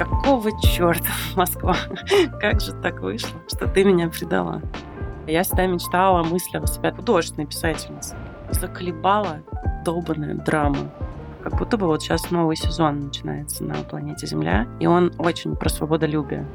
[0.00, 1.76] какого черта, Москва?
[2.40, 4.62] Как же так вышло, что ты меня предала?
[5.26, 8.16] Я всегда мечтала, мыслила себя художественной писательницей.
[8.50, 9.42] Заколебала
[9.84, 10.90] долбанная драма.
[11.42, 15.68] Как будто бы вот сейчас новый сезон начинается на планете Земля, и он очень про
[15.68, 16.46] свободолюбие.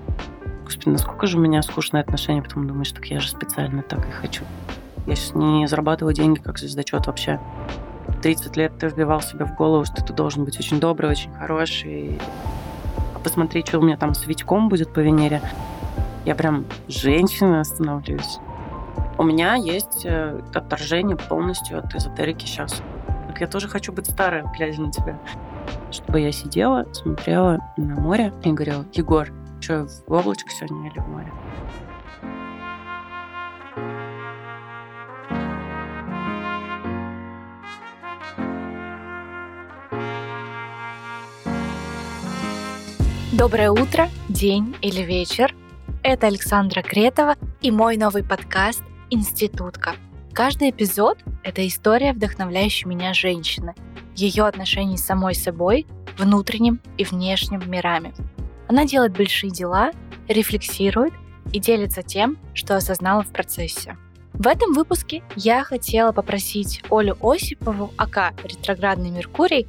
[0.64, 4.12] Господи, насколько же у меня скучные отношения, потом думаешь, так я же специально так и
[4.12, 4.44] хочу.
[5.06, 7.40] Я сейчас не зарабатываю деньги как звездочет вообще.
[8.24, 12.20] 30 лет ты вбивал себе в голову, что ты должен быть очень добрый, очень хороший.
[13.26, 15.42] Посмотри, что у меня там с Витьком будет по Венере.
[16.26, 18.38] Я прям женщина становлюсь.
[19.18, 22.84] У меня есть э, отторжение полностью от эзотерики сейчас.
[23.28, 25.18] Так я тоже хочу быть старой, глядя на тебя.
[25.90, 31.08] Чтобы я сидела, смотрела на море и говорила, Егор, что, в облачко сегодня или в
[31.08, 31.32] море?
[43.38, 45.54] Доброе утро, день или вечер.
[46.04, 49.96] Это Александра Кретова и мой новый подкаст «Институтка».
[50.32, 53.76] Каждый эпизод– это история вдохновляющей меня женщины,
[54.16, 55.86] ее отношений с самой собой,
[56.18, 58.14] внутренним и внешним мирами.
[58.70, 59.92] Она делает большие дела,
[60.30, 61.14] рефлексирует
[61.52, 63.98] и делится тем, что осознала в процессе.
[64.32, 69.68] В этом выпуске я хотела попросить Олю Осипову, АК «Ретроградный Меркурий»,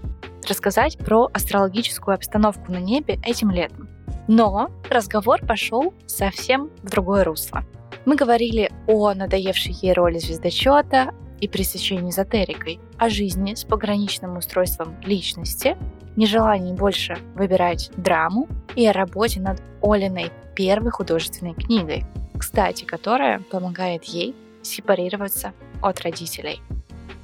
[0.49, 3.89] рассказать про астрологическую обстановку на небе этим летом.
[4.29, 7.65] Но разговор пошел совсем в другое русло.
[8.05, 14.97] Мы говорили о надоевшей ей роли звездочета и пресыщении эзотерикой, о жизни с пограничным устройством
[15.03, 15.77] личности,
[16.17, 22.05] нежелании больше выбирать драму и о работе над Олиной первой художественной книгой,
[22.39, 26.61] кстати, которая помогает ей сепарироваться от родителей.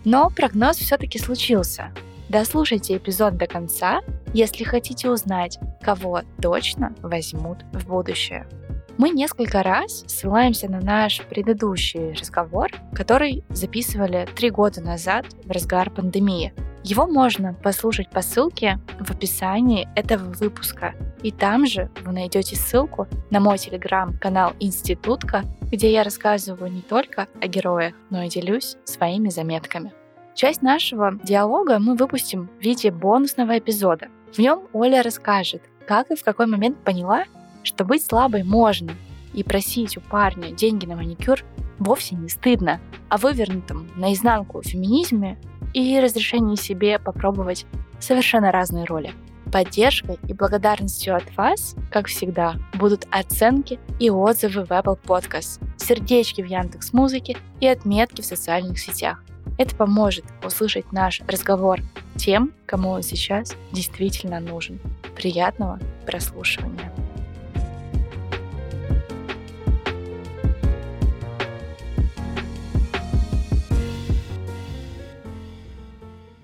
[0.05, 1.93] Но прогноз все-таки случился.
[2.33, 4.01] Дослушайте эпизод до конца,
[4.33, 8.49] если хотите узнать, кого точно возьмут в будущее.
[8.97, 15.91] Мы несколько раз ссылаемся на наш предыдущий разговор, который записывали три года назад в разгар
[15.91, 16.55] пандемии.
[16.83, 20.95] Его можно послушать по ссылке в описании этого выпуска.
[21.23, 27.29] И там же вы найдете ссылку на мой телеграм-канал Институтка, где я рассказываю не только
[27.43, 29.93] о героях, но и делюсь своими заметками.
[30.35, 34.09] Часть нашего диалога мы выпустим в виде бонусного эпизода.
[34.33, 37.25] В нем Оля расскажет, как и в какой момент поняла,
[37.63, 38.93] что быть слабой можно,
[39.35, 41.41] и просить у парня деньги на маникюр
[41.79, 45.39] вовсе не стыдно, а вывернутом наизнанку феминизме
[45.75, 47.67] и разрешении себе попробовать
[47.99, 49.13] совершенно разные роли.
[49.53, 56.41] Поддержкой и благодарностью от вас, как всегда, будут оценки и отзывы в Apple Podcast, сердечки
[56.41, 59.23] в Яндекс Музыке и отметки в социальных сетях.
[59.63, 61.83] Это поможет услышать наш разговор
[62.17, 64.81] тем, кому он сейчас действительно нужен.
[65.15, 66.93] Приятного прослушивания!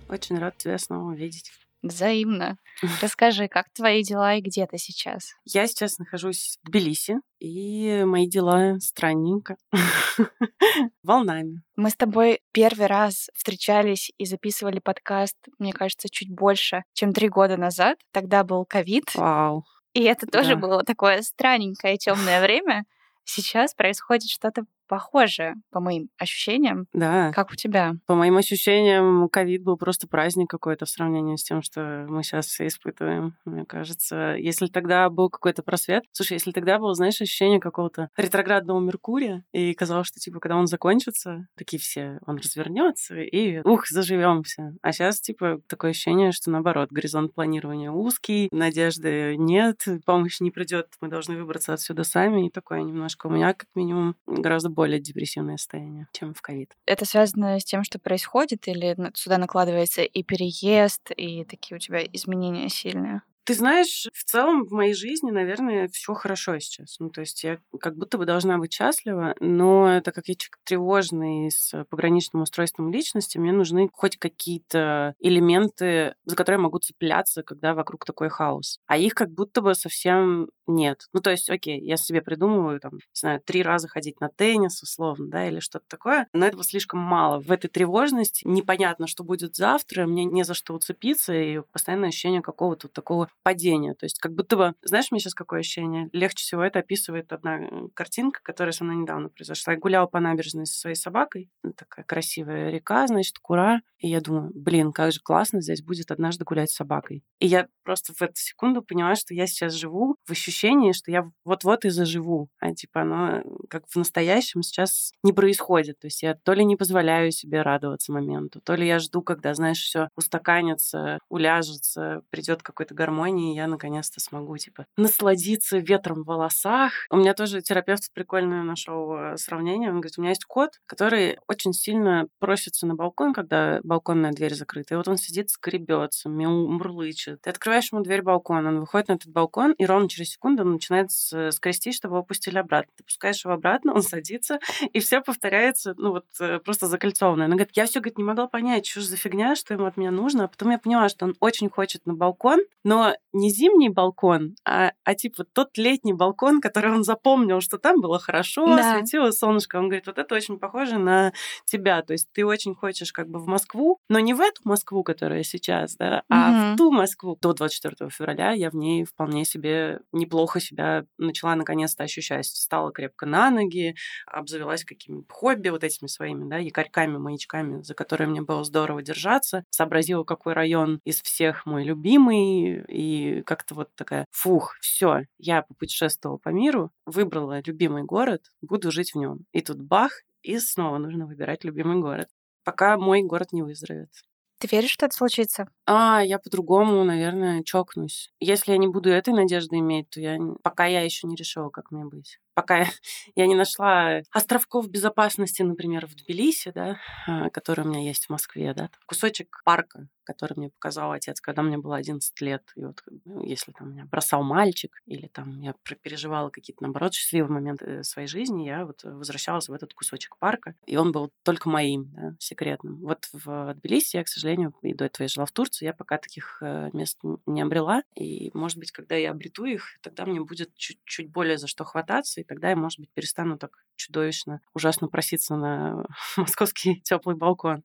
[0.08, 1.50] Очень рад тебя снова увидеть.
[1.82, 2.58] Взаимно.
[3.00, 5.34] Расскажи, как твои дела и где ты сейчас?
[5.44, 9.56] Я сейчас нахожусь в Тбилиси, и мои дела странненько.
[11.02, 11.62] Волнами.
[11.76, 17.28] Мы с тобой первый раз встречались и записывали подкаст, мне кажется, чуть больше, чем три
[17.28, 17.98] года назад.
[18.12, 19.14] Тогда был ковид.
[19.14, 19.64] Вау.
[19.94, 20.60] И это тоже да.
[20.60, 22.84] было такое странненькое темное время.
[23.24, 26.86] Сейчас происходит что-то похоже по моим ощущениям.
[26.92, 27.32] Да.
[27.32, 27.94] Как у тебя?
[28.06, 32.60] По моим ощущениям, ковид был просто праздник какой-то в сравнении с тем, что мы сейчас
[32.60, 33.36] испытываем.
[33.44, 36.04] Мне кажется, если тогда был какой-то просвет...
[36.12, 40.66] Слушай, если тогда было, знаешь, ощущение какого-то ретроградного Меркурия, и казалось, что, типа, когда он
[40.66, 44.72] закончится, такие все, он развернется, и, ух, заживем все.
[44.82, 50.88] А сейчас, типа, такое ощущение, что, наоборот, горизонт планирования узкий, надежды нет, помощь не придет,
[51.00, 55.56] мы должны выбраться отсюда сами, и такое немножко у меня, как минимум, гораздо более депрессивное
[55.56, 56.72] состояние, чем в ковид.
[56.86, 62.04] Это связано с тем, что происходит, или сюда накладывается и переезд, и такие у тебя
[62.04, 63.22] изменения сильные?
[63.48, 66.96] Ты знаешь, в целом в моей жизни, наверное, все хорошо сейчас.
[66.98, 70.58] Ну, то есть я как будто бы должна быть счастлива, но так как я человек
[70.64, 77.42] тревожный с пограничным устройством личности, мне нужны хоть какие-то элементы, за которые я могу цепляться,
[77.42, 78.80] когда вокруг такой хаос.
[78.86, 81.06] А их как будто бы совсем нет.
[81.14, 84.82] Ну, то есть, окей, я себе придумываю, там, не знаю, три раза ходить на теннис,
[84.82, 87.40] условно, да, или что-то такое, но этого слишком мало.
[87.40, 92.42] В этой тревожности непонятно, что будет завтра, мне не за что уцепиться, и постоянное ощущение
[92.42, 93.94] какого-то такого падение.
[93.94, 96.08] То есть как будто бы, знаешь, мне сейчас какое ощущение?
[96.12, 99.72] Легче всего это описывает одна э, картинка, которая со мной недавно произошла.
[99.72, 101.50] Я гуляла по набережной со своей собакой.
[101.76, 103.80] Такая красивая река, значит, Кура.
[103.98, 107.24] И я думаю, блин, как же классно здесь будет однажды гулять с собакой.
[107.40, 111.30] И я просто в эту секунду поняла, что я сейчас живу в ощущении, что я
[111.44, 112.48] вот-вот и заживу.
[112.60, 115.98] А типа оно как в настоящем сейчас не происходит.
[115.98, 119.54] То есть я то ли не позволяю себе радоваться моменту, то ли я жду, когда,
[119.54, 126.26] знаешь, все устаканится, уляжется, придет какой-то гармонии, и я наконец-то смогу, типа, насладиться ветром в
[126.26, 126.92] волосах.
[127.10, 129.90] У меня тоже терапевт прикольное нашел э, сравнение.
[129.90, 134.54] Он говорит, у меня есть кот, который очень сильно просится на балкон, когда балконная дверь
[134.54, 134.94] закрыта.
[134.94, 137.40] И вот он сидит, скребется, мурлычет.
[137.42, 140.72] Ты открываешь ему дверь балкона, он выходит на этот балкон, и ровно через секунду он
[140.72, 142.92] начинает скрести, чтобы его пустили обратно.
[142.96, 144.58] Ты пускаешь его обратно, он садится,
[144.92, 147.46] и все повторяется, ну вот э, просто закольцованное.
[147.46, 149.96] Она говорит, я все, говорит, не могла понять, что же за фигня, что ему от
[149.96, 150.44] меня нужно.
[150.44, 154.92] А потом я поняла, что он очень хочет на балкон, но не зимний балкон, а,
[155.04, 158.98] а типа тот летний балкон, который он запомнил, что там было хорошо, да.
[158.98, 159.76] светило солнышко.
[159.76, 161.32] Он говорит, вот это очень похоже на
[161.64, 162.02] тебя.
[162.02, 165.42] То есть ты очень хочешь как бы в Москву, но не в эту Москву, которая
[165.42, 166.74] сейчас, да, а угу.
[166.74, 167.38] в ту Москву.
[167.40, 172.46] До 24 февраля я в ней вполне себе неплохо себя начала наконец-то ощущать.
[172.46, 173.94] Стала крепко на ноги,
[174.26, 179.64] обзавелась какими-то хобби вот этими своими, да, якорьками, маячками, за которые мне было здорово держаться.
[179.70, 186.38] Сообразила, какой район из всех мой любимый, и как-то вот такая, фух, все, я попутешествовала
[186.38, 189.46] по миру, выбрала любимый город, буду жить в нем.
[189.52, 192.28] И тут бах, и снова нужно выбирать любимый город,
[192.64, 194.10] пока мой город не выздоровеет.
[194.58, 195.68] Ты веришь, что это случится?
[195.86, 198.32] А, я по-другому, наверное, чокнусь.
[198.40, 201.92] Если я не буду этой надежды иметь, то я пока я еще не решила, как
[201.92, 202.84] мне быть пока
[203.36, 208.30] я не нашла островков безопасности, например, в Тбилиси, да, а, который у меня есть в
[208.30, 212.62] Москве, да, кусочек парка, который мне показал отец, когда мне было 11 лет.
[212.74, 213.02] И вот
[213.42, 215.72] если там меня бросал мальчик, или там я
[216.02, 220.96] переживала какие-то, наоборот, счастливые моменты своей жизни, я вот возвращалась в этот кусочек парка, и
[220.96, 223.00] он был только моим, да, секретным.
[223.00, 226.18] Вот в Тбилиси я, к сожалению, и до этого я жила в Турции, я пока
[226.18, 230.74] таких э, мест не обрела, и, может быть, когда я обрету их, тогда мне будет
[230.74, 235.56] чуть-чуть более за что хвататься, и тогда я, может быть, перестану так чудовищно, ужасно проситься
[235.56, 236.04] на
[236.36, 237.84] московский теплый балкон.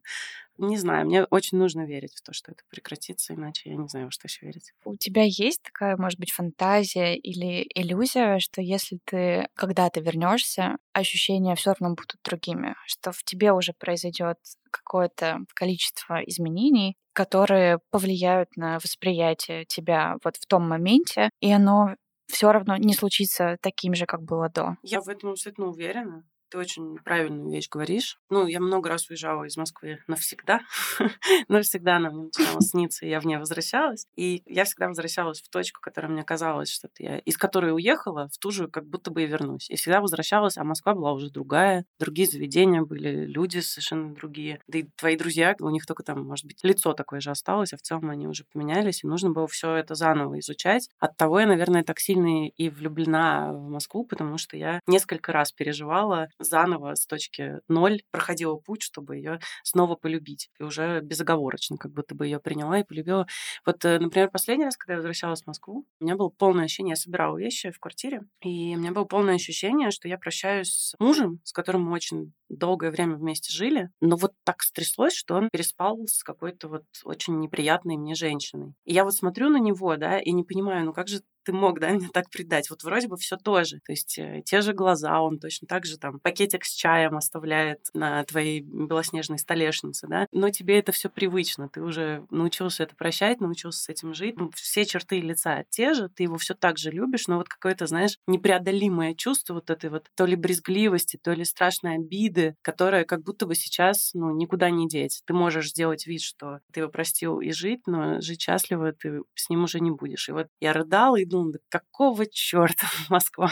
[0.57, 4.05] Не знаю, мне очень нужно верить в то, что это прекратится, иначе я не знаю,
[4.05, 4.71] во что еще верить.
[4.85, 11.55] У тебя есть такая, может быть, фантазия или иллюзия, что если ты когда-то вернешься, ощущения
[11.55, 14.37] все равно будут другими, что в тебе уже произойдет
[14.69, 21.95] какое-то количество изменений, которые повлияют на восприятие тебя вот в том моменте, и оно
[22.27, 24.77] все равно не случится таким же, как было до.
[24.81, 26.23] Я в этом абсолютно уверена.
[26.53, 28.19] Ты очень правильную вещь говоришь.
[28.29, 30.61] Ну, я много раз уезжала из Москвы навсегда.
[31.47, 34.05] навсегда она мне начинала сниться, и я в ней возвращалась.
[34.15, 38.37] И я всегда возвращалась в точку, которая мне казалось, что я из которой уехала, в
[38.37, 39.67] ту же как будто бы и вернусь.
[39.71, 41.85] И всегда возвращалась, а Москва была уже другая.
[41.97, 44.61] Другие заведения были, люди совершенно другие.
[44.67, 47.77] Да и твои друзья, у них только там, может быть, лицо такое же осталось, а
[47.77, 50.87] в целом они уже поменялись, и нужно было все это заново изучать.
[50.99, 55.51] От того я, наверное, так сильно и влюблена в Москву, потому что я несколько раз
[55.51, 60.49] переживала заново с точки ноль проходила путь, чтобы ее снова полюбить.
[60.59, 63.27] И уже безоговорочно, как будто бы ее приняла и полюбила.
[63.65, 66.91] Вот, э, например, последний раз, когда я возвращалась в Москву, у меня было полное ощущение,
[66.91, 70.95] я собирала вещи в квартире, и у меня было полное ощущение, что я прощаюсь с
[70.99, 75.49] мужем, с которым мы очень долгое время вместе жили, но вот так стряслось, что он
[75.51, 78.73] переспал с какой-то вот очень неприятной мне женщиной.
[78.85, 81.79] И я вот смотрю на него, да, и не понимаю, ну как же ты мог,
[81.79, 82.69] да, меня так предать?
[82.69, 83.79] Вот вроде бы все то же.
[83.85, 87.79] То есть э, те же глаза, он точно так же там пакетик с чаем оставляет
[87.93, 93.41] на твоей белоснежной столешнице, да, но тебе это все привычно, ты уже научился это прощать,
[93.41, 94.37] научился с этим жить.
[94.37, 97.87] Ну, все черты лица те же, ты его все так же любишь, но вот какое-то,
[97.87, 103.23] знаешь, непреодолимое чувство вот этой вот то ли брезгливости, то ли страшной обиды, которая как
[103.23, 105.21] будто бы сейчас, ну, никуда не деть.
[105.25, 109.49] Ты можешь сделать вид, что ты его простил и жить, но жить счастливо ты с
[109.49, 110.29] ним уже не будешь.
[110.29, 113.51] И вот я рыдала и думала, да какого черта, Москва?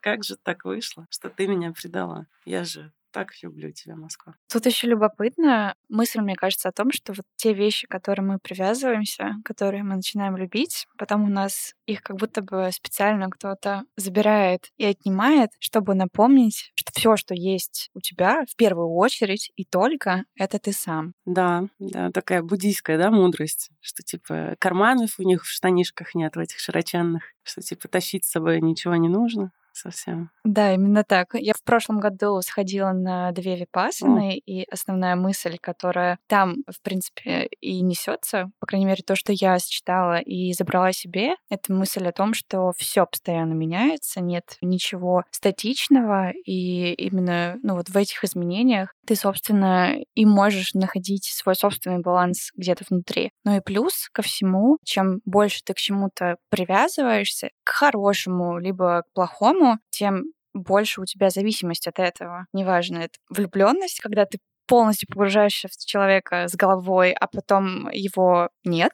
[0.00, 2.26] Как же так вышло, что ты меня предала?
[2.44, 4.34] Я же так люблю тебя, Москва.
[4.50, 8.38] Тут еще любопытно мысль, мне кажется, о том, что вот те вещи, к которым мы
[8.38, 14.70] привязываемся, которые мы начинаем любить, потом у нас их как будто бы специально кто-то забирает
[14.76, 20.24] и отнимает, чтобы напомнить, что все, что есть у тебя, в первую очередь и только,
[20.36, 21.12] это ты сам.
[21.24, 26.38] Да, да, такая буддийская, да, мудрость, что типа карманов у них в штанишках нет, в
[26.38, 30.30] этих широченных, что типа тащить с собой ничего не нужно, совсем.
[30.44, 31.34] Да, именно так.
[31.34, 37.48] Я в прошлом году сходила на две випассаны, и основная мысль, которая там, в принципе,
[37.60, 42.12] и несется, по крайней мере, то, что я считала и забрала себе, это мысль о
[42.12, 48.94] том, что все постоянно меняется, нет ничего статичного, и именно ну, вот в этих изменениях
[49.06, 53.30] ты, собственно, и можешь находить свой собственный баланс где-то внутри.
[53.44, 59.12] Ну и плюс ко всему, чем больше ты к чему-то привязываешься, к хорошему, либо к
[59.14, 62.46] плохому, тем больше у тебя зависимость от этого.
[62.52, 68.92] Неважно, это влюбленность, когда ты полностью погружаешься в человека с головой, а потом его нет,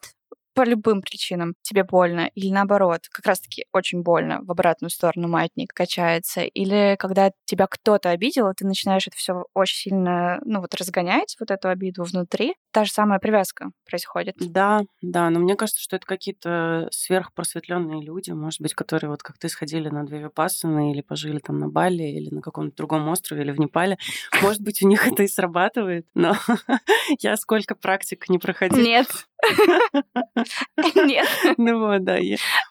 [0.59, 5.71] по любым причинам тебе больно, или наоборот, как раз-таки очень больно, в обратную сторону маятник
[5.71, 11.37] качается, или когда тебя кто-то обидел, ты начинаешь это все очень сильно, ну вот разгонять,
[11.39, 14.35] вот эту обиду внутри, та же самая привязка происходит.
[14.37, 19.37] Да, да, но мне кажется, что это какие-то сверхпросветленные люди, может быть, которые вот как
[19.37, 23.43] ты сходили на две випассаны или пожили там на Бали или на каком-то другом острове
[23.43, 23.97] или в Непале.
[24.41, 26.35] Может быть, у них это и срабатывает, но
[27.21, 28.83] я сколько практик не проходила.
[28.83, 29.07] Нет,
[30.95, 31.27] Нет.
[31.57, 32.17] Ну вот, да.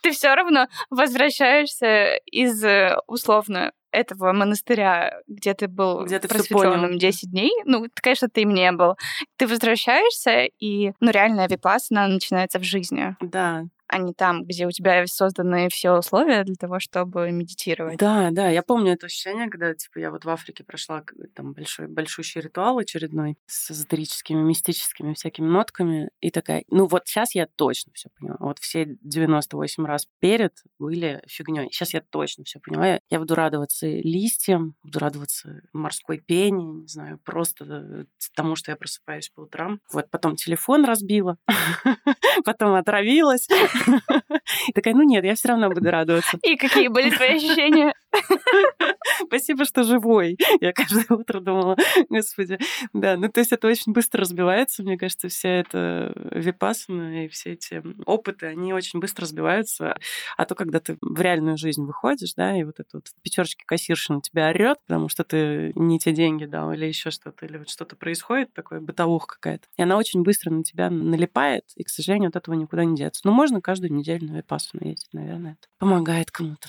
[0.02, 6.98] Ты все равно возвращаешься из, э, условно, этого монастыря, где ты был где ты просветленным
[6.98, 8.96] 10 дней, ну, конечно, ты им не был.
[9.36, 13.16] Ты возвращаешься, и, ну, реальная випасана начинается в жизни.
[13.20, 17.98] Да, а не там, где у тебя созданы все условия для того, чтобы медитировать.
[17.98, 21.02] Да, да, я помню это ощущение, когда, типа, я вот в Африке прошла
[21.34, 27.34] там большой, большущий ритуал очередной с эзотерическими, мистическими всякими нотками, и такая, ну вот сейчас
[27.34, 28.36] я точно все поняла.
[28.40, 31.68] Вот все 98 раз перед были фигней.
[31.70, 33.00] Сейчас я точно все поняла.
[33.10, 39.30] Я буду радоваться листьям, буду радоваться морской пене, не знаю, просто тому, что я просыпаюсь
[39.30, 39.80] по утрам.
[39.92, 41.38] Вот потом телефон разбила,
[42.44, 43.48] потом отравилась,
[44.74, 46.38] Такая, ну нет, я все равно буду радоваться.
[46.42, 47.94] И какие были твои ощущения?
[49.26, 50.36] Спасибо, что живой.
[50.60, 51.76] Я каждое утро думала,
[52.08, 52.58] господи.
[52.92, 57.52] Да, ну то есть это очень быстро разбивается, мне кажется, вся эта випасана и все
[57.52, 59.96] эти опыты, они очень быстро разбиваются.
[60.36, 64.12] А то, когда ты в реальную жизнь выходишь, да, и вот это вот пятерочки кассирши
[64.12, 67.68] на тебя орет, потому что ты не те деньги дал или еще что-то, или вот
[67.68, 69.66] что-то происходит, такое бытовуха какая-то.
[69.76, 73.22] И она очень быстро на тебя налипает, и, к сожалению, от этого никуда не деться.
[73.24, 76.68] Но можно каждую неделю на випассану ездить, наверное, это помогает кому-то.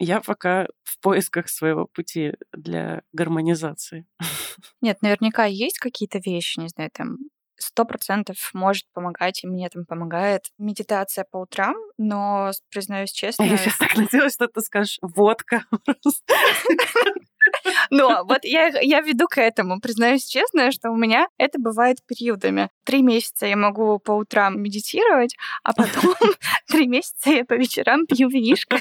[0.00, 4.06] Я пока в поисках своего пути для гармонизации.
[4.80, 7.18] Нет, наверняка есть какие-то вещи, не знаю, там
[7.58, 13.42] сто процентов может помогать, и мне там помогает медитация по утрам, но, признаюсь честно...
[13.42, 15.64] Я сейчас так надеялась, что ты скажешь водка.
[17.90, 19.80] Но вот я, я веду к этому.
[19.80, 22.70] Признаюсь честно, что у меня это бывает периодами.
[22.84, 26.14] Три месяца я могу по утрам медитировать, а потом
[26.68, 28.78] три месяца я по вечерам пью винишко.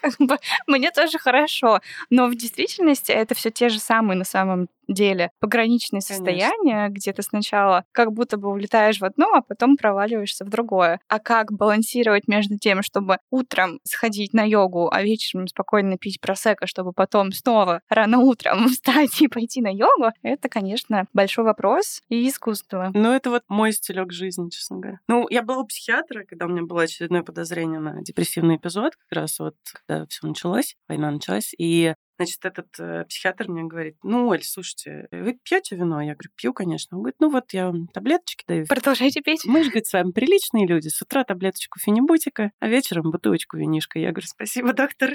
[0.00, 1.80] как бы мне тоже хорошо.
[2.10, 7.22] Но в действительности это все те же самые на самом деле пограничные состояния, где ты
[7.22, 11.00] сначала как будто бы улетаешь в одно, а потом проваливаешься в другое.
[11.08, 16.66] А как балансировать между тем, чтобы утром сходить на йогу, а вечером спокойно пить просека,
[16.66, 22.28] чтобы потом снова рано утром встать и пойти на йогу, это, конечно, большой вопрос и
[22.28, 22.90] искусство.
[22.94, 25.00] Ну, это вот мой стилек жизни, честно говоря.
[25.08, 29.18] Ну, я была у психиатра, когда у меня было очередное подозрение на депрессивный эпизод, как
[29.18, 34.28] раз вот когда все началось, война началась, и Значит, этот э, психиатр мне говорит, ну,
[34.28, 36.00] Оль, слушайте, вы пьете вино?
[36.00, 36.96] Я говорю, пью, конечно.
[36.96, 38.66] Он говорит, ну вот я вам таблеточки даю.
[38.66, 39.44] Продолжайте пить.
[39.44, 40.88] Мы же, говорит, с вами приличные люди.
[40.88, 43.98] С утра таблеточку фенибутика, а вечером бутылочку винишка.
[43.98, 45.10] Я говорю, спасибо, доктор.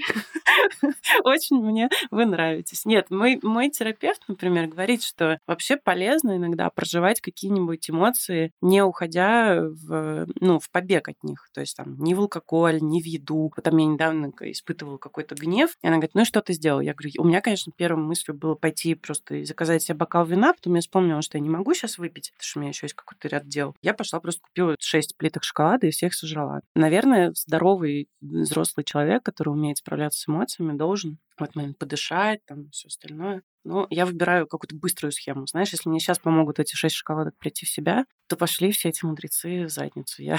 [1.24, 2.86] Очень мне вы нравитесь.
[2.86, 9.62] Нет, мой, мой терапевт, например, говорит, что вообще полезно иногда проживать какие-нибудь эмоции, не уходя
[9.62, 11.50] в, ну, в побег от них.
[11.54, 13.52] То есть там ни в алкоголь, ни в еду.
[13.64, 16.82] Там я недавно испытывала какой-то гнев, и она говорит, ну и что ты сделал?
[16.88, 20.54] Я говорю, у меня, конечно, первой мыслью было пойти просто и заказать себе бокал вина,
[20.54, 22.96] потом я вспомнила, что я не могу сейчас выпить, потому что у меня еще есть
[22.96, 23.76] какой-то ряд дел.
[23.82, 26.62] Я пошла просто купила 6 плиток шоколада и всех сожрала.
[26.76, 32.70] Наверное, здоровый взрослый человек, который умеет справляться с эмоциями, должен в этот момент подышать, там,
[32.72, 33.42] все остальное.
[33.68, 35.46] Ну, я выбираю какую-то быструю схему.
[35.46, 39.06] Знаешь, если мне сейчас помогут эти шесть шоколадок прийти в себя, то пошли все эти
[39.06, 40.24] мудрецы в задницу.
[40.24, 40.38] Я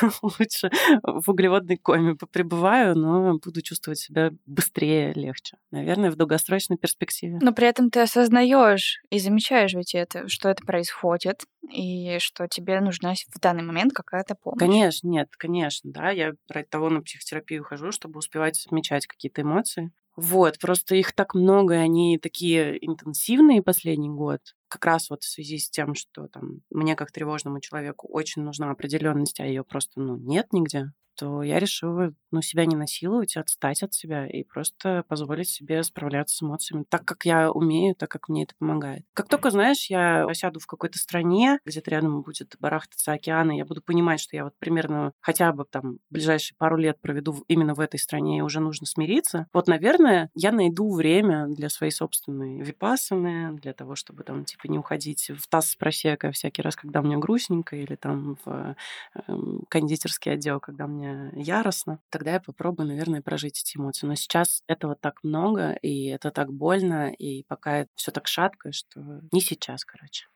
[0.22, 0.70] лучше
[1.02, 5.56] в углеводной коме попребываю, но буду чувствовать себя быстрее, легче.
[5.72, 7.38] Наверное, в долгосрочной перспективе.
[7.42, 12.80] Но при этом ты осознаешь и замечаешь ведь это, что это происходит, и что тебе
[12.80, 14.60] нужна в данный момент какая-то помощь.
[14.60, 16.10] Конечно, нет, конечно, да.
[16.10, 21.34] Я ради того на психотерапию хожу, чтобы успевать замечать какие-то эмоции, вот, просто их так
[21.34, 24.40] много, и они такие интенсивные последний год.
[24.68, 28.70] Как раз вот в связи с тем, что там мне как тревожному человеку очень нужна
[28.70, 33.82] определенность, а ее просто ну, нет нигде, то я решила ну, себя не насиловать, отстать
[33.82, 38.28] от себя и просто позволить себе справляться с эмоциями так, как я умею, так, как
[38.28, 39.04] мне это помогает.
[39.14, 43.64] Как только, знаешь, я осяду в какой-то стране, где-то рядом будет барахтаться океан, и я
[43.64, 47.80] буду понимать, что я вот примерно хотя бы там ближайшие пару лет проведу именно в
[47.80, 53.56] этой стране, и уже нужно смириться, вот, наверное, я найду время для своей собственной випасаны,
[53.56, 57.16] для того, чтобы там, типа, не уходить в таз с просека всякий раз, когда мне
[57.16, 58.76] грустненько, или там в
[59.14, 59.36] э,
[59.68, 64.06] кондитерский отдел, когда мне яростно, тогда я попробую, наверное, прожить эти эмоции.
[64.06, 69.20] Но сейчас этого так много, и это так больно, и пока все так шатко, что
[69.30, 70.26] не сейчас, короче.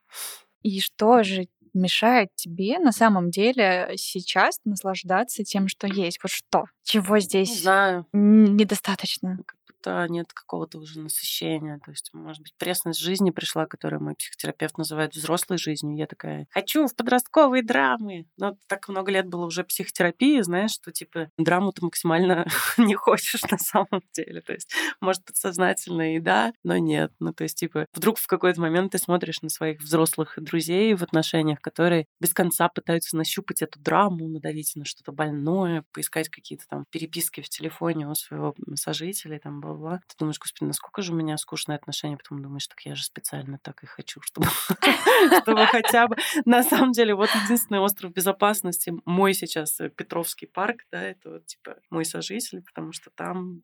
[0.62, 6.18] И что же мешает тебе на самом деле сейчас наслаждаться тем, что есть?
[6.22, 6.64] Вот что?
[6.82, 8.06] Чего здесь не знаю.
[8.12, 9.38] недостаточно?
[9.82, 11.78] Будто нет какого-то уже насыщения.
[11.84, 15.96] То есть, может быть, пресность жизни пришла, которую мой психотерапевт называет взрослой жизнью.
[15.96, 18.26] Я такая, хочу в подростковые драмы.
[18.36, 22.46] Но так много лет было уже психотерапии, знаешь, что, типа, драму ты максимально
[22.78, 24.40] не хочешь на самом деле.
[24.40, 27.12] То есть, может, подсознательно и да, но нет.
[27.18, 31.02] Ну, то есть, типа, вдруг в какой-то момент ты смотришь на своих взрослых друзей в
[31.02, 36.84] отношениях, которые без конца пытаются нащупать эту драму, надавить на что-то больное, поискать какие-то там
[36.90, 40.00] переписки в телефоне у своего сожителя, там, бла-бла.
[40.08, 43.58] Ты думаешь, господи, насколько же у меня скучные отношения, потом думаешь, так я же специально
[43.58, 44.46] так и хочу, чтобы,
[45.42, 46.16] чтобы хотя бы...
[46.44, 51.46] На самом деле, вот единственный остров безопасности, мой сейчас э, Петровский парк, да, это вот,
[51.46, 53.62] типа, мой сожитель, потому что там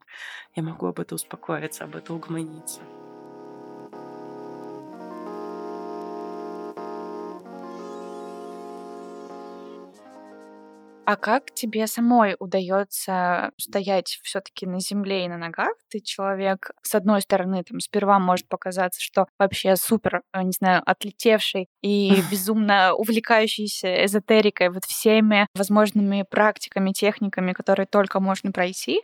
[0.54, 2.80] я могу об этом успокоиться, об этом угомониться.
[11.08, 15.72] А как тебе самой удается стоять все-таки на земле и на ногах?
[15.90, 20.82] Ты человек, с одной стороны, там сперва может показаться, что вообще супер, э, не знаю,
[20.84, 29.00] отлетевший и безумно увлекающийся эзотерикой, вот всеми возможными практиками, техниками, которые только можно пройти.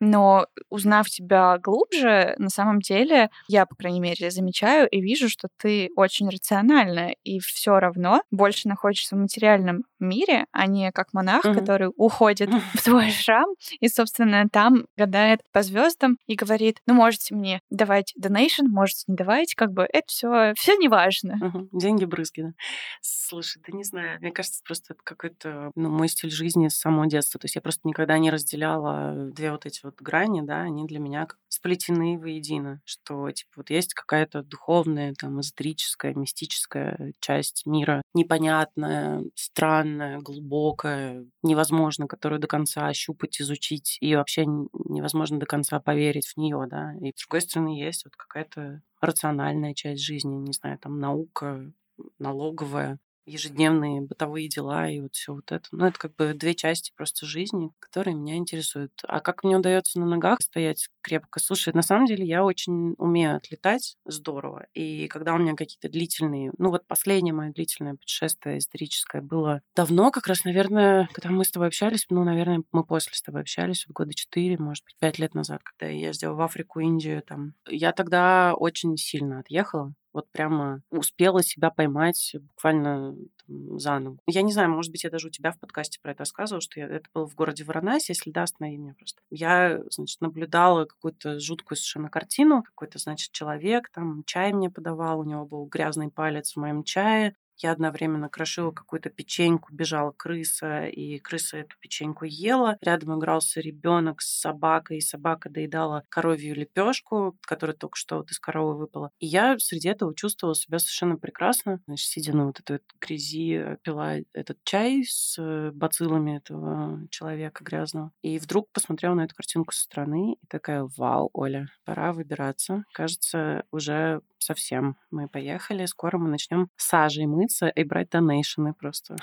[0.00, 5.46] Но узнав тебя глубже, на самом деле, я, по крайней мере, замечаю и вижу, что
[5.62, 11.43] ты очень рациональная и все равно больше находишься в материальном мире, а не как монах,
[11.44, 11.54] mm-hmm.
[11.54, 13.46] который уходит в твой шрам
[13.80, 19.16] и, собственно, там гадает по звездам и говорит, ну, можете мне давать донейшн, можете не
[19.16, 21.38] давать, как бы это все все не важно.
[21.40, 21.68] Mm-hmm.
[21.72, 22.52] Деньги брызги, да.
[23.00, 27.06] Слушай, да не знаю, мне кажется, просто это какой-то ну, мой стиль жизни с самого
[27.06, 27.38] детства.
[27.40, 30.98] То есть я просто никогда не разделяла две вот эти вот грани, да, они для
[30.98, 31.26] меня
[31.64, 40.18] сплетены воедино, что, типа, вот есть какая-то духовная, там, эзотерическая, мистическая часть мира, непонятная, странная,
[40.20, 46.66] глубокая, невозможно, которую до конца ощупать, изучить, и вообще невозможно до конца поверить в нее,
[46.68, 46.92] да.
[47.00, 51.72] И с другой стороны есть вот какая-то рациональная часть жизни, не знаю, там наука,
[52.18, 55.66] налоговая, ежедневные бытовые дела и вот все вот это.
[55.72, 58.92] Ну, это как бы две части просто жизни, которые меня интересуют.
[59.06, 61.40] А как мне удается на ногах стоять крепко?
[61.40, 64.66] Слушай, на самом деле я очень умею отлетать здорово.
[64.74, 66.52] И когда у меня какие-то длительные...
[66.58, 71.50] Ну, вот последнее мое длительное путешествие историческое было давно, как раз, наверное, когда мы с
[71.50, 75.18] тобой общались, ну, наверное, мы после с тобой общались, вот года четыре, может быть, пять
[75.18, 77.54] лет назад, когда я ездила в Африку, Индию, там.
[77.68, 84.20] Я тогда очень сильно отъехала вот прямо успела себя поймать буквально там, за ногу.
[84.26, 86.80] Я не знаю, может быть, я даже у тебя в подкасте про это рассказывала, что
[86.80, 89.20] я, это было в городе Воронась, если да, останови меня просто.
[89.30, 95.24] Я, значит, наблюдала какую-то жуткую совершенно картину, какой-то, значит, человек там чай мне подавал, у
[95.24, 101.18] него был грязный палец в моем чае, я одновременно крошила какую-то печеньку, бежала крыса, и
[101.18, 102.76] крыса эту печеньку ела.
[102.80, 108.38] Рядом игрался ребенок с собакой, и собака доедала коровью лепешку, которая только что вот из
[108.38, 109.10] коровы выпала.
[109.18, 111.80] И я среди этого чувствовала себя совершенно прекрасно.
[111.86, 117.64] Значит, сидя на вот этой вот грязи, пила этот чай с э, бациллами этого человека
[117.64, 118.12] грязного.
[118.22, 122.84] И вдруг посмотрела на эту картинку со стороны и такая, вау, Оля, пора выбираться.
[122.92, 124.96] Кажется, уже совсем.
[125.10, 129.16] Мы поехали, скоро мы начнем сажей мыться и брать донейшены просто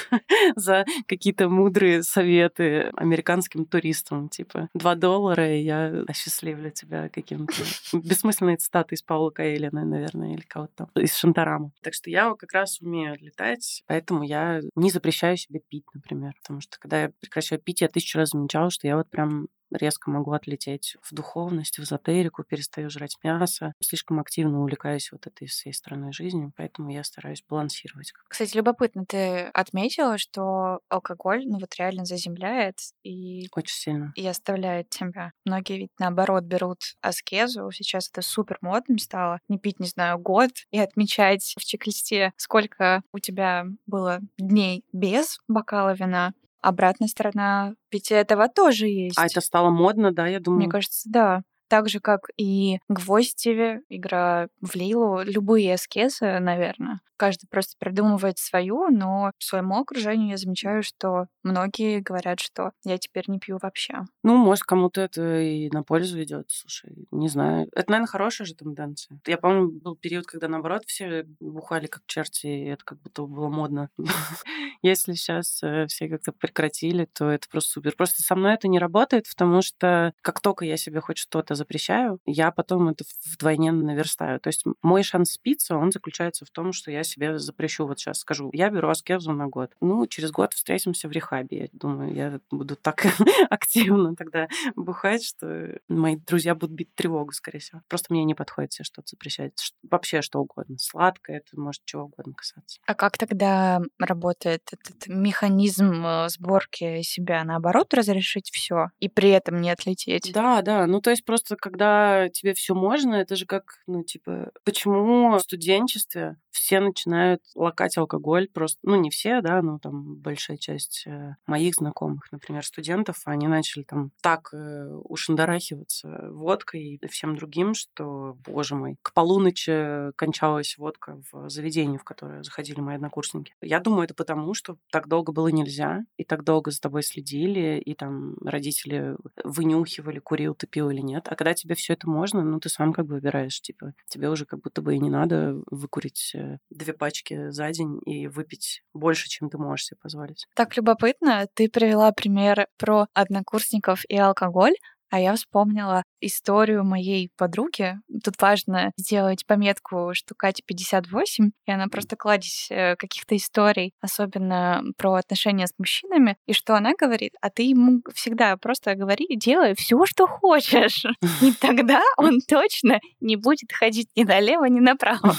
[0.56, 4.28] за какие-то мудрые советы американским туристам.
[4.28, 7.54] Типа, два доллара, и я осчастливлю тебя каким-то
[7.92, 11.72] бессмысленной цитатой из Паула Каэлина, наверное, или кого-то там, из Шантарама.
[11.82, 16.34] Так что я как раз умею летать, поэтому я не запрещаю себе пить, например.
[16.42, 20.10] Потому что когда я прекращаю пить, я тысячу раз замечала, что я вот прям резко
[20.10, 23.72] могу отлететь в духовность, в эзотерику, перестаю жрать мясо.
[23.80, 28.12] Слишком активно увлекаюсь вот этой всей стороной жизни, поэтому я стараюсь балансировать.
[28.28, 33.48] Кстати, любопытно, ты отметила, что алкоголь, ну вот реально заземляет и...
[33.54, 34.12] Очень сильно.
[34.16, 35.32] И оставляет тебя.
[35.44, 37.70] Многие ведь наоборот берут аскезу.
[37.70, 39.38] Сейчас это супер модным стало.
[39.48, 45.38] Не пить, не знаю, год и отмечать в чек-листе, сколько у тебя было дней без
[45.48, 46.32] бокала вина,
[46.64, 49.18] обратная сторона питья этого тоже есть.
[49.18, 50.62] А это стало модно, да, я думаю?
[50.62, 51.42] Мне кажется, да.
[51.68, 57.00] Так же, как и Гвоздеве, игра в Лилу, любые аскезы, наверное.
[57.16, 62.98] Каждый просто придумывает свою, но в своему окружению я замечаю, что многие говорят, что я
[62.98, 64.00] теперь не пью вообще.
[64.24, 66.46] Ну, может, кому-то это и на пользу идет.
[66.48, 67.68] Слушай, не знаю.
[67.72, 69.20] Это, наверное, хорошая же тенденция.
[69.26, 73.48] Я помню, был период, когда, наоборот, все бухали как черти, и это как будто было
[73.48, 73.90] модно.
[74.82, 77.94] Если сейчас э, все как-то прекратили, то это просто супер.
[77.96, 82.18] Просто со мной это не работает, потому что как только я себе хоть что-то запрещаю,
[82.26, 84.40] я потом это вдвойне наверстаю.
[84.40, 88.18] То есть мой шанс спиться, он заключается в том, что я себе запрещу, вот сейчас
[88.18, 89.72] скажу, я беру аскезу на год.
[89.80, 91.58] Ну, через год встретимся в рехабе.
[91.62, 93.06] Я думаю, я буду так
[93.50, 97.82] активно тогда бухать, что мои друзья будут бить тревогу, скорее всего.
[97.88, 99.52] Просто мне не подходит себе что-то запрещать.
[99.90, 100.76] Вообще что угодно.
[100.78, 102.80] Сладкое, это может чего угодно касаться.
[102.86, 107.44] А как тогда работает этот механизм э, сборки себя?
[107.44, 110.32] Наоборот, разрешить все и при этом не отлететь?
[110.32, 110.86] Да, да.
[110.86, 115.40] Ну, то есть просто когда тебе все можно, это же как, ну, типа, почему в
[115.40, 121.34] студенчестве все начинают лакать алкоголь просто, ну, не все, да, но там большая часть э,
[121.46, 128.36] моих знакомых, например, студентов, они начали там так э, ушандарахиваться водкой и всем другим, что,
[128.46, 133.54] боже мой, к полуночи кончалась водка в заведении, в которое заходили мои однокурсники.
[133.60, 137.80] Я думаю, это потому, что так долго было нельзя, и так долго за тобой следили,
[137.84, 141.26] и там родители вынюхивали, курил ты пил или нет.
[141.34, 144.46] А когда тебе все это можно, ну, ты сам как бы выбираешь, типа, тебе уже
[144.46, 149.28] как будто бы и не надо выкурить э, две пачки за день и выпить больше,
[149.28, 150.46] чем ты можешь себе позволить.
[150.54, 151.48] Так любопытно.
[151.54, 154.74] Ты привела пример про однокурсников и алкоголь,
[155.14, 158.00] а я вспомнила историю моей подруги.
[158.24, 164.82] Тут важно сделать пометку, что Катя 58, и она просто кладезь э, каких-то историй, особенно
[164.96, 169.76] про отношения с мужчинами, и что она говорит, а ты ему всегда просто говори, делай
[169.76, 171.04] все, что хочешь.
[171.40, 175.36] И тогда он точно не будет ходить ни налево, ни направо.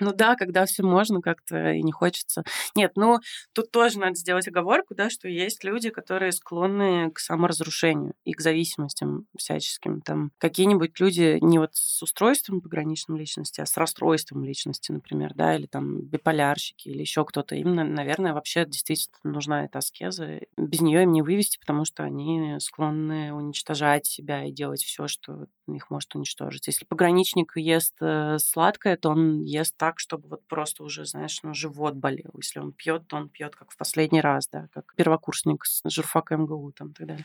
[0.00, 2.42] Ну да, когда все можно, как-то и не хочется.
[2.74, 3.18] Нет, ну
[3.52, 8.40] тут тоже надо сделать оговорку, да, что есть люди, которые склонны к саморазрушению и к
[8.40, 10.00] зависимостям всяческим.
[10.00, 15.54] Там какие-нибудь люди не вот с устройством пограничной личности, а с расстройством личности, например, да,
[15.56, 17.54] или там биполярщики, или еще кто-то.
[17.54, 20.40] Им, наверное, вообще действительно нужна эта аскеза.
[20.56, 25.46] Без нее им не вывести, потому что они склонны уничтожать себя и делать все, что
[25.68, 26.66] их может уничтожить.
[26.66, 31.54] Если пограничник ест э, сладкое, то он ест так, чтобы вот просто уже, знаешь, ну,
[31.54, 32.30] живот болел.
[32.36, 36.36] Если он пьет, то он пьет как в последний раз, да, как первокурсник с журфака
[36.36, 37.24] МГУ там, и так далее.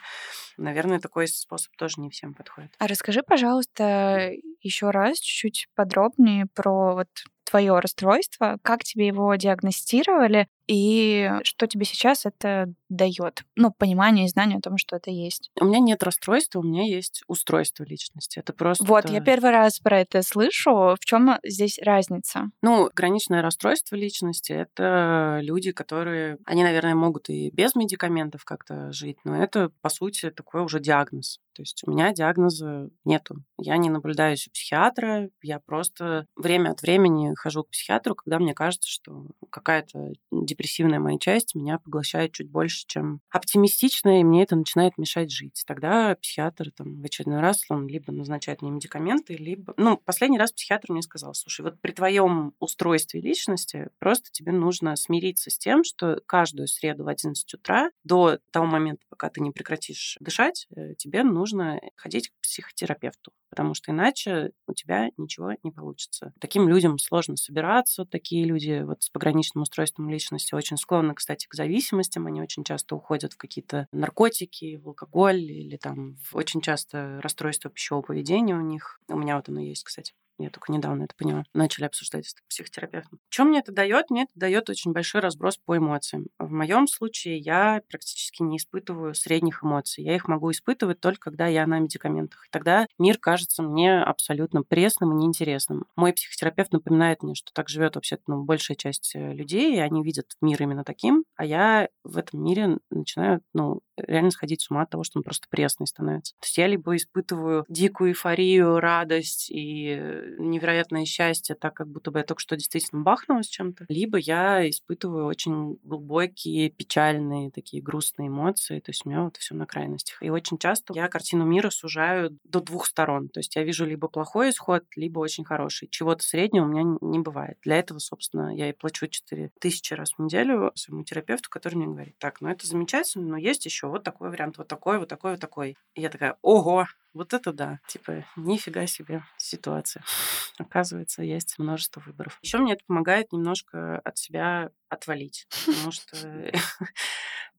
[0.57, 2.73] Наверное, такой способ тоже не всем подходит.
[2.79, 7.09] А расскажи, пожалуйста, еще раз чуть-чуть подробнее про вот
[7.45, 13.43] твое расстройство, как тебе его диагностировали и что тебе сейчас это дает?
[13.55, 15.51] Ну, понимание и знание о том, что это есть.
[15.59, 18.39] У меня нет расстройства, у меня есть устройство личности.
[18.39, 18.83] Это просто...
[18.83, 20.95] Вот, я первый раз про это слышу.
[20.99, 22.49] В чем здесь разница?
[22.61, 26.37] Ну, граничное расстройство личности— это люди, которые...
[26.45, 31.39] Они, наверное, могут и без медикаментов как-то жить, но это, по сути, такой уже диагноз.
[31.55, 33.37] То есть у меня диагноза нету.
[33.57, 38.53] Я не наблюдаюсь у психиатра, я просто время от времени хожу к психиатру, когда мне
[38.53, 44.57] кажется, что какая-то депрессивная моя часть меня поглощает чуть больше, чем оптимистичная, и мне это
[44.57, 45.63] начинает мешать жить.
[45.65, 49.73] Тогда психиатр там в очередной раз он либо назначает мне медикаменты, либо...
[49.77, 54.95] Ну, последний раз психиатр мне сказал, слушай, вот при твоем устройстве личности просто тебе нужно
[54.97, 59.51] смириться с тем, что каждую среду в 11 утра до того момента, пока ты не
[59.51, 65.51] прекратишь дышать, э, тебе нужно нужно ходить к психотерапевту, потому что иначе у тебя ничего
[65.61, 66.33] не получится.
[66.39, 68.05] Таким людям сложно собираться.
[68.05, 72.25] Такие люди вот с пограничным устройством личности очень склонны, кстати, к зависимостям.
[72.25, 78.01] Они очень часто уходят в какие-то наркотики, в алкоголь или там очень часто расстройство пищевого
[78.01, 78.99] поведения у них.
[79.07, 80.13] У меня вот оно есть, кстати.
[80.37, 81.43] Я только недавно это поняла.
[81.53, 83.19] Начали обсуждать с психотерапевтом.
[83.29, 84.09] Что мне это дает?
[84.09, 86.27] Мне это дает очень большой разброс по эмоциям.
[86.39, 90.03] В моем случае я практически не испытываю средних эмоций.
[90.03, 92.45] Я их могу испытывать только когда я на медикаментах.
[92.47, 95.85] И тогда мир кажется мне абсолютно пресным и неинтересным.
[95.95, 100.03] Мой психотерапевт напоминает мне, что так живет вообще ну, большая часть э, людей, и они
[100.03, 104.83] видят мир именно таким, а я в этом мире начинаю ну, реально сходить с ума
[104.83, 106.33] от того, что он просто пресный становится.
[106.39, 109.95] То есть я либо испытываю дикую эйфорию, радость и
[110.37, 115.25] невероятное счастье, так как будто бы я только что действительно бахнулась чем-то, либо я испытываю
[115.25, 118.79] очень глубокие, печальные, такие грустные эмоции.
[118.79, 120.21] То есть у меня вот все на крайностях.
[120.21, 123.29] И очень часто я картину мира сужаю до двух сторон.
[123.29, 125.87] То есть я вижу либо плохой исход, либо очень хороший.
[125.89, 127.57] Чего-то среднего у меня не бывает.
[127.63, 131.87] Для этого, собственно, я и плачу 4 тысячи раз в неделю своему терапевту, который мне
[131.87, 135.31] говорит, так, ну это замечательно, но есть еще вот такой вариант, вот такой, вот такой,
[135.31, 135.77] вот такой.
[135.93, 137.79] И я такая, ого, вот это да.
[137.87, 140.03] Типа, нифига себе ситуация.
[140.57, 142.39] Оказывается, есть множество выборов.
[142.41, 145.47] Еще мне это помогает немножко от себя отвалить.
[145.65, 146.51] Потому что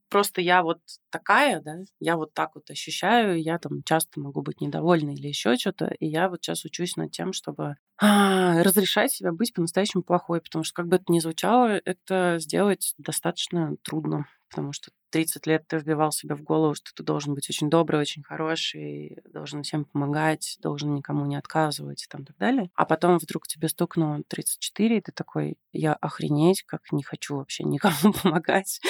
[0.08, 4.60] просто я вот такая, да, я вот так вот ощущаю, я там часто могу быть
[4.60, 9.32] недовольна или еще что-то, и я вот сейчас учусь над тем, чтобы а, разрешать себя
[9.32, 14.72] быть по-настоящему плохой, потому что, как бы это ни звучало, это сделать достаточно трудно, потому
[14.72, 18.22] что 30 лет ты вбивал себе в голову, что ты должен быть очень добрый, очень
[18.22, 22.70] хороший, должен всем помогать, должен никому не отказывать и там так далее.
[22.74, 27.64] А потом вдруг тебе стукнуло 34, и ты такой, я охренеть, как не хочу вообще
[27.64, 28.80] никому помогать,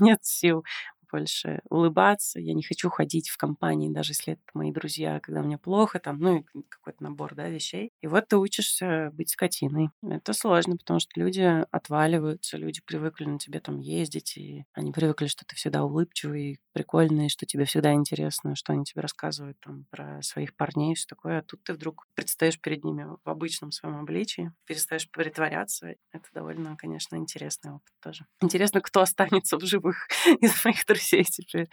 [0.00, 0.64] нет сил
[1.10, 5.58] больше улыбаться, я не хочу ходить в компании, даже если это мои друзья, когда мне
[5.58, 7.90] плохо, там, ну, какой-то набор, да, вещей.
[8.02, 9.90] И вот ты учишься быть скотиной.
[10.02, 15.26] Это сложно, потому что люди отваливаются, люди привыкли на тебе там ездить, и они привыкли,
[15.26, 20.20] что ты всегда улыбчивый, прикольный, что тебе всегда интересно, что они тебе рассказывают там про
[20.22, 21.38] своих парней, все такое.
[21.38, 25.94] А тут ты вдруг предстаешь перед ними в обычном своем обличии, перестаешь притворяться.
[26.12, 28.26] Это довольно, конечно, интересный опыт тоже.
[28.40, 30.08] Интересно, кто останется в живых
[30.40, 31.68] из моих друзей друзей теперь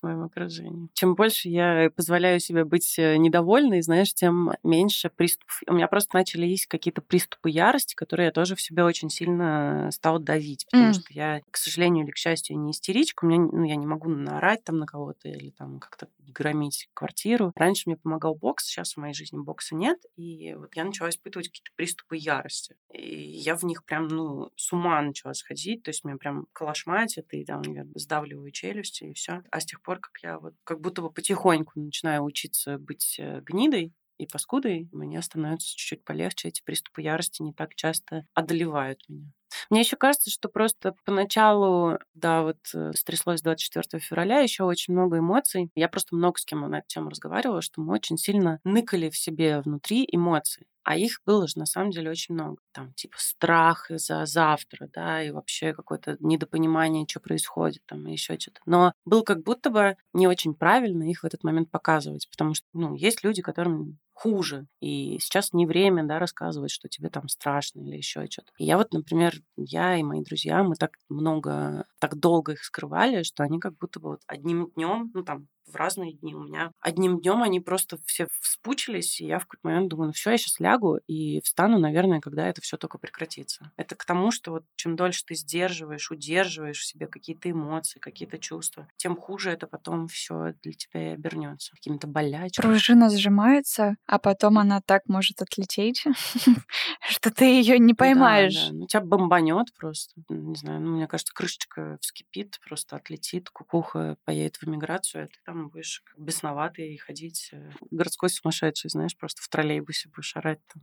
[0.00, 0.88] в моем окружении.
[0.94, 5.60] Чем больше я позволяю себе быть э, недовольной, знаешь, тем меньше приступов.
[5.66, 9.90] У меня просто начали есть какие-то приступы ярости, которые я тоже в себе очень сильно
[9.92, 10.94] стала давить, потому mm.
[10.94, 14.08] что я, к сожалению или к счастью, не истеричка, у меня, ну, я не могу
[14.08, 17.52] наорать там на кого-то или там как-то громить квартиру.
[17.56, 21.48] Раньше мне помогал бокс, сейчас в моей жизни бокса нет, и вот я начала испытывать
[21.48, 22.76] какие-то приступы ярости.
[22.92, 27.26] И я в них прям, ну, с ума начала сходить, то есть меня прям калашматит,
[27.32, 29.42] и там я сдавливаю челюсть, челюсти, и все.
[29.50, 33.40] А с тех пор, как я вот как будто бы потихоньку начинаю учиться быть э,
[33.42, 36.48] гнидой, и паскудой, мне становится чуть-чуть полегче.
[36.48, 39.30] Эти приступы ярости не так часто одолевают меня.
[39.70, 45.18] Мне еще кажется, что просто поначалу, да, вот э, стряслось 24 февраля, еще очень много
[45.18, 45.70] эмоций.
[45.74, 49.16] Я просто много с кем на эту тему разговаривала, что мы очень сильно ныкали в
[49.16, 50.66] себе внутри эмоций.
[50.84, 52.56] А их было же на самом деле очень много.
[52.72, 58.60] Там типа страх за завтра, да, и вообще какое-то недопонимание, что происходит, там, еще что-то.
[58.64, 62.66] Но был как будто бы не очень правильно их в этот момент показывать, потому что,
[62.72, 64.66] ну, есть люди, которым хуже.
[64.80, 68.50] И сейчас не время, да, рассказывать, что тебе там страшно или еще что-то.
[68.58, 73.22] И я вот, например, я и мои друзья, мы так много, так долго их скрывали,
[73.22, 76.72] что они как будто бы вот одним днем, ну там в разные дни у меня.
[76.80, 80.38] Одним днем они просто все вспучились, и я в какой-то момент думаю, ну все, я
[80.38, 83.72] сейчас лягу и встану, наверное, когда это все только прекратится.
[83.76, 88.38] Это к тому, что вот чем дольше ты сдерживаешь, удерживаешь в себе какие-то эмоции, какие-то
[88.38, 91.72] чувства, тем хуже это потом все для тебя и обернется.
[91.74, 92.70] Какими-то болячками.
[92.70, 96.04] Пружина сжимается, а потом она так может отлететь,
[97.08, 98.68] что ты ее не поймаешь.
[98.70, 100.14] Ну, тебя бомбанет просто.
[100.28, 105.34] Не знаю, ну, мне кажется, крышечка вскипит, просто отлетит, кукуха поедет в эмиграцию, а ты
[105.44, 110.82] там будешь бесноватый ходить, э, городской сумасшедший, знаешь, просто в троллейбусе будешь орать там.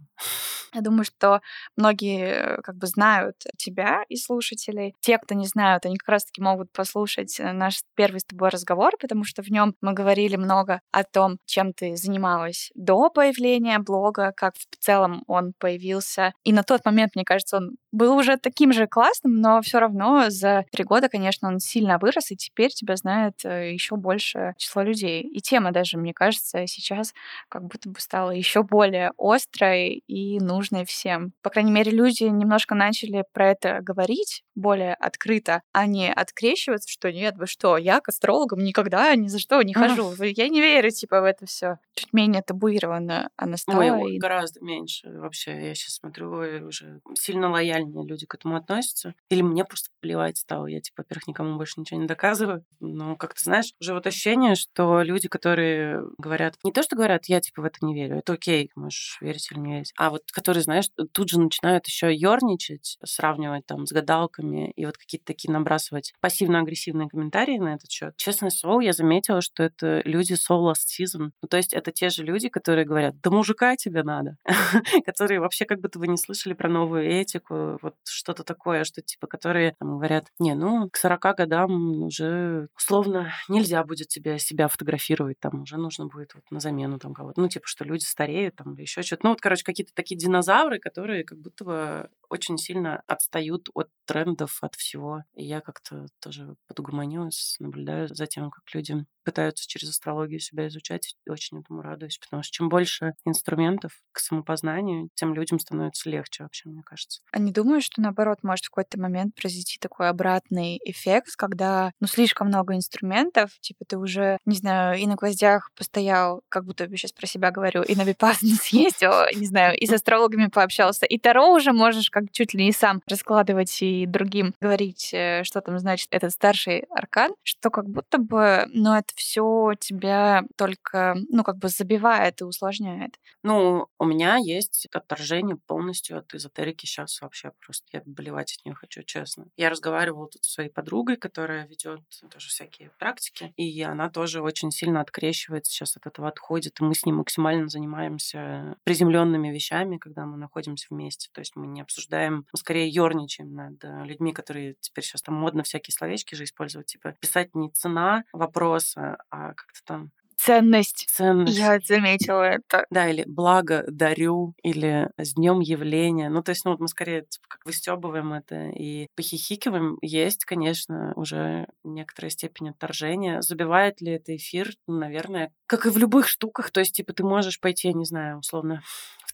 [0.74, 1.42] Я думаю, что
[1.78, 4.94] многие э, как бы знают тебя и слушателей.
[5.00, 8.94] Те, кто не знают, они как раз-таки могут послушать э, наш первый с тобой разговор,
[9.00, 14.34] потому что в нем мы говорили много о том, чем ты занималась до появления блога,
[14.36, 16.34] как в целом он появился.
[16.44, 20.30] И на тот момент, мне кажется, он был уже таким же классным, но все равно
[20.30, 24.82] за три года, конечно, он сильно вырос, и теперь тебя знает э, еще больше число
[24.82, 25.22] людей.
[25.22, 27.14] И тема даже, мне кажется, сейчас
[27.50, 31.32] как будто бы стала еще более острой и нужной всем.
[31.42, 37.12] По крайней мере, люди немножко начали про это говорить более открыто, а не открещиваться, что
[37.12, 40.14] нет, вы что, я к астрологам никогда ни за что не хожу.
[40.20, 41.78] Я не верю, типа, в это все.
[41.94, 43.82] Чуть менее табуировано она стала.
[43.82, 44.18] Ой, и...
[44.18, 45.68] гораздо меньше вообще.
[45.68, 47.50] Я сейчас смотрю, уже сильно
[47.86, 49.14] лояльнее люди к этому относятся.
[49.30, 50.68] Или мне просто плевать стало.
[50.68, 52.66] Я, типа, во-первых, никому больше ничего не доказываю.
[52.80, 56.56] Но, как ты знаешь, уже вот ощущение, что люди, которые говорят...
[56.64, 58.18] Не то, что говорят, я, типа, в это не верю.
[58.18, 59.94] Это окей, можешь верить или не верить.
[59.98, 64.98] А вот которые, знаешь, тут же начинают еще ерничать, сравнивать там с гадалками, и вот
[64.98, 68.16] какие-то такие набрасывать пассивно-агрессивные комментарии на этот счет.
[68.18, 71.32] Честное слово, я заметила, что это люди so last season.
[71.42, 74.38] Ну, то есть это те же люди, которые говорят, да мужика тебе надо,
[75.06, 79.28] которые вообще как будто вы не слышали про новую этику, вот что-то такое, что типа,
[79.28, 85.40] которые там, говорят, не, ну, к 40 годам уже условно нельзя будет тебя, себя фотографировать,
[85.40, 87.42] там уже нужно будет вот на замену там кого-то.
[87.42, 89.26] Ну, типа, что люди стареют там или еще что-то.
[89.26, 94.60] Ну, вот, короче, какие-то такие динозавры, которые как будто бы очень сильно отстают от трендов,
[94.62, 95.24] от всего.
[95.34, 101.16] И я как-то тоже подугомонилась, наблюдаю за тем, как люди пытаются через астрологию себя изучать,
[101.26, 106.44] и очень этому радуюсь, потому что чем больше инструментов к самопознанию, тем людям становится легче
[106.44, 107.22] вообще, мне кажется.
[107.32, 112.08] А не думаю, что наоборот может в какой-то момент произойти такой обратный эффект, когда ну
[112.08, 116.96] слишком много инструментов, типа ты уже, не знаю, и на гвоздях постоял, как будто я
[116.96, 121.18] сейчас про себя говорю, и на випассану съездил, не знаю, и с астрологами пообщался, и
[121.18, 125.78] Таро уже можешь как чуть ли не сам раскладывать и другим говорить, э, что там
[125.80, 131.58] значит этот старший аркан, что как будто бы, ну, это все тебя только, ну, как
[131.58, 133.20] бы забивает и усложняет.
[133.44, 137.86] Ну, у меня есть отторжение полностью от эзотерики сейчас вообще просто.
[137.92, 139.48] Я болевать от нее хочу, честно.
[139.58, 142.00] Я разговаривала тут с своей подругой, которая ведет
[142.32, 146.80] тоже всякие практики, и она тоже очень сильно открещивается сейчас от этого, отходит.
[146.80, 151.30] И мы с ней максимально занимаемся приземленными вещами, когда мы находимся вместе.
[151.34, 155.36] То есть мы не обсуждаем, мы скорее ерничаем над э, людьми, которые теперь сейчас там
[155.36, 161.08] модно всякие словечки же использовать, типа писать не цена вопроса, а как-то там ценность.
[161.10, 161.58] Ценность.
[161.58, 162.86] Я заметила это.
[162.90, 166.30] Да, или благо дарю, или с днем явления.
[166.30, 169.98] Ну, то есть, ну, вот мы скорее типа, как выстебываем это и похихикиваем.
[170.02, 173.42] Есть, конечно, уже некоторая степень отторжения.
[173.42, 174.72] Забивает ли это эфир?
[174.88, 176.72] Ну, наверное, как и в любых штуках.
[176.72, 178.84] То есть, типа, ты можешь пойти, я не знаю, условно,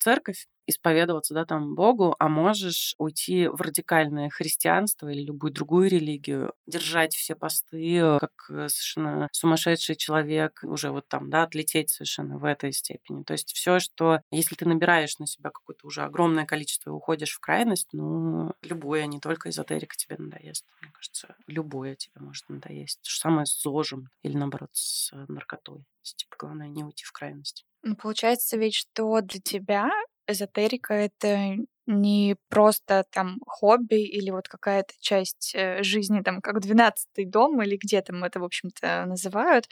[0.01, 6.53] церковь, исповедоваться, да, там, Богу, а можешь уйти в радикальное христианство или любую другую религию,
[6.67, 12.37] держать все посты, э, как э, совершенно сумасшедший человек, уже вот там, да, отлететь совершенно
[12.37, 13.23] в этой степени.
[13.23, 17.33] То есть все, что, если ты набираешь на себя какое-то уже огромное количество и уходишь
[17.33, 20.65] в крайность, ну, любое, не только эзотерика тебе надоест.
[20.81, 23.01] Мне кажется, любое тебе может надоесть.
[23.01, 25.85] То же самое с ЗОЖем или, наоборот, с наркотой.
[26.03, 27.65] Типа, главное не уйти в крайность.
[27.83, 29.89] Ну, получается ведь, что для тебя
[30.27, 31.55] эзотерика— это
[31.87, 37.75] не просто там хобби или вот какая-то часть э, жизни, там, как двенадцатый дом или
[37.75, 39.67] где там это, в общем-то, называют,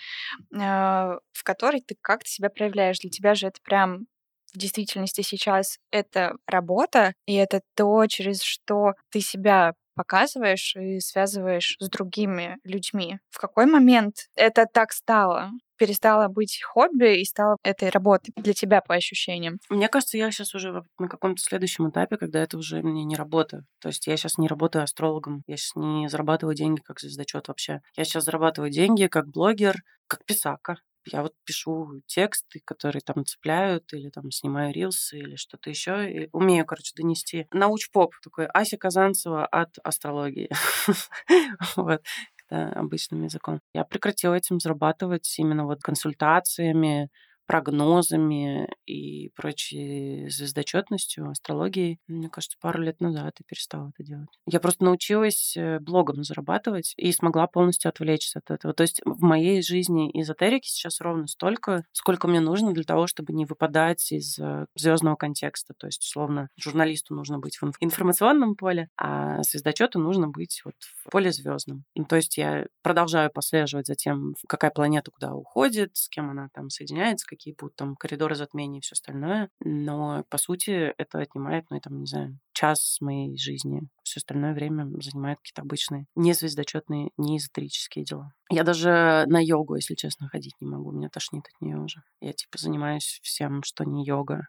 [0.56, 3.00] а, в которой ты как-то себя проявляешь.
[3.00, 4.08] Для тебя же это прям
[4.54, 11.76] в действительности сейчас это работа, и это то, через что ты себя показываешь и связываешь
[11.78, 13.20] с другими людьми.
[13.32, 15.52] В какой момент это так стало?
[15.78, 19.60] перестала быть хобби и стала этой работой для тебя по ощущениям?
[19.70, 23.64] Мне кажется, я сейчас уже на каком-то следующем этапе, когда это уже мне не работа.
[23.80, 27.80] То есть я сейчас не работаю астрологом, я сейчас не зарабатываю деньги как звездочет вообще.
[27.96, 30.80] Я сейчас зарабатываю деньги как блогер, как писака.
[31.06, 36.12] Я вот пишу тексты, которые там цепляют, или там снимаю рилсы, или что-то еще.
[36.12, 40.50] И умею, короче, донести науч-поп, такой Ася Казанцева от астрологии.
[41.76, 42.02] Вот
[42.50, 43.62] обычным языком.
[43.74, 47.10] Я прекратила этим зарабатывать именно вот консультациями,
[47.50, 54.30] прогнозами и прочей звездочетностью, астрологией, мне кажется, пару лет назад я перестала это делать.
[54.46, 58.76] Я просто научилась э, блогом зарабатывать и смогла полностью отвлечься от этого.
[58.76, 63.34] То есть в моей жизни эзотерики сейчас ровно столько, сколько мне нужно для того, чтобы
[63.34, 65.74] не выпадать из э, звездного контекста.
[65.76, 71.10] То есть, условно, журналисту нужно быть в информационном поле, а звездочету нужно быть вот в
[71.10, 71.84] поле звездном.
[71.96, 76.50] Ну, то есть я продолжаю послеживать за тем, какая планета куда уходит, с кем она
[76.54, 79.50] там соединяется, какие будут там коридоры затмения и все остальное.
[79.62, 83.84] Но, по сути, это отнимает, ну, я там, не знаю, час моей жизни.
[84.04, 88.34] Все остальное время занимает какие-то обычные, не звездочетные, не эзотерические дела.
[88.52, 90.92] Я даже на йогу, если честно, ходить не могу.
[90.92, 92.04] Меня тошнит от нее уже.
[92.20, 94.48] Я, типа, занимаюсь всем, что не йога.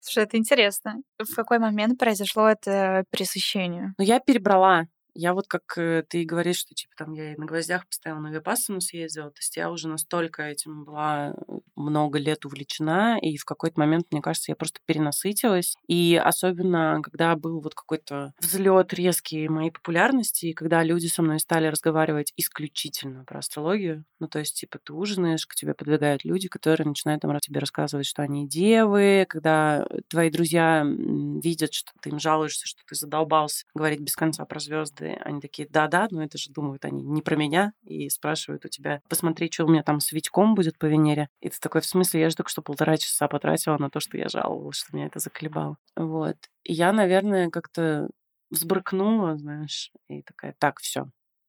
[0.00, 1.02] Слушай, это интересно.
[1.18, 3.94] В какой момент произошло это пресыщение?
[3.98, 7.46] Ну, я перебрала я вот как э, ты говоришь, что типа там я и на
[7.46, 12.44] гвоздях поставила, на Випассану съездила, то есть я уже настолько этим была э, много лет
[12.44, 15.74] увлечена, и в какой-то момент, мне кажется, я просто перенасытилась.
[15.86, 21.40] И особенно, когда был вот какой-то взлет резкий моей популярности, и когда люди со мной
[21.40, 26.48] стали разговаривать исключительно про астрологию, ну то есть типа ты ужинаешь, к тебе подвигают люди,
[26.48, 32.18] которые начинают там тебе рассказывать, что они девы, когда твои друзья видят, что ты им
[32.18, 36.38] жалуешься, что ты задолбался говорить без конца про звезды, звезды, они такие, да-да, но это
[36.38, 40.00] же думают они не про меня, и спрашивают у тебя, посмотри, что у меня там
[40.00, 41.28] с Витьком будет по Венере.
[41.40, 44.16] И ты такой, в смысле, я же только что полтора часа потратила на то, что
[44.16, 45.76] я жаловалась, что меня это заколебало.
[45.96, 46.36] Вот.
[46.64, 48.08] И я, наверное, как-то
[48.50, 51.06] взбрыкнула, знаешь, и такая, так, все,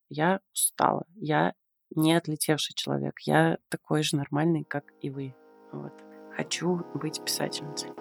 [0.10, 1.54] я устала, я
[1.96, 5.36] не отлетевший человек, я такой же нормальный, как и вы.
[5.72, 5.94] Вот.
[6.36, 7.92] Хочу быть писательницей.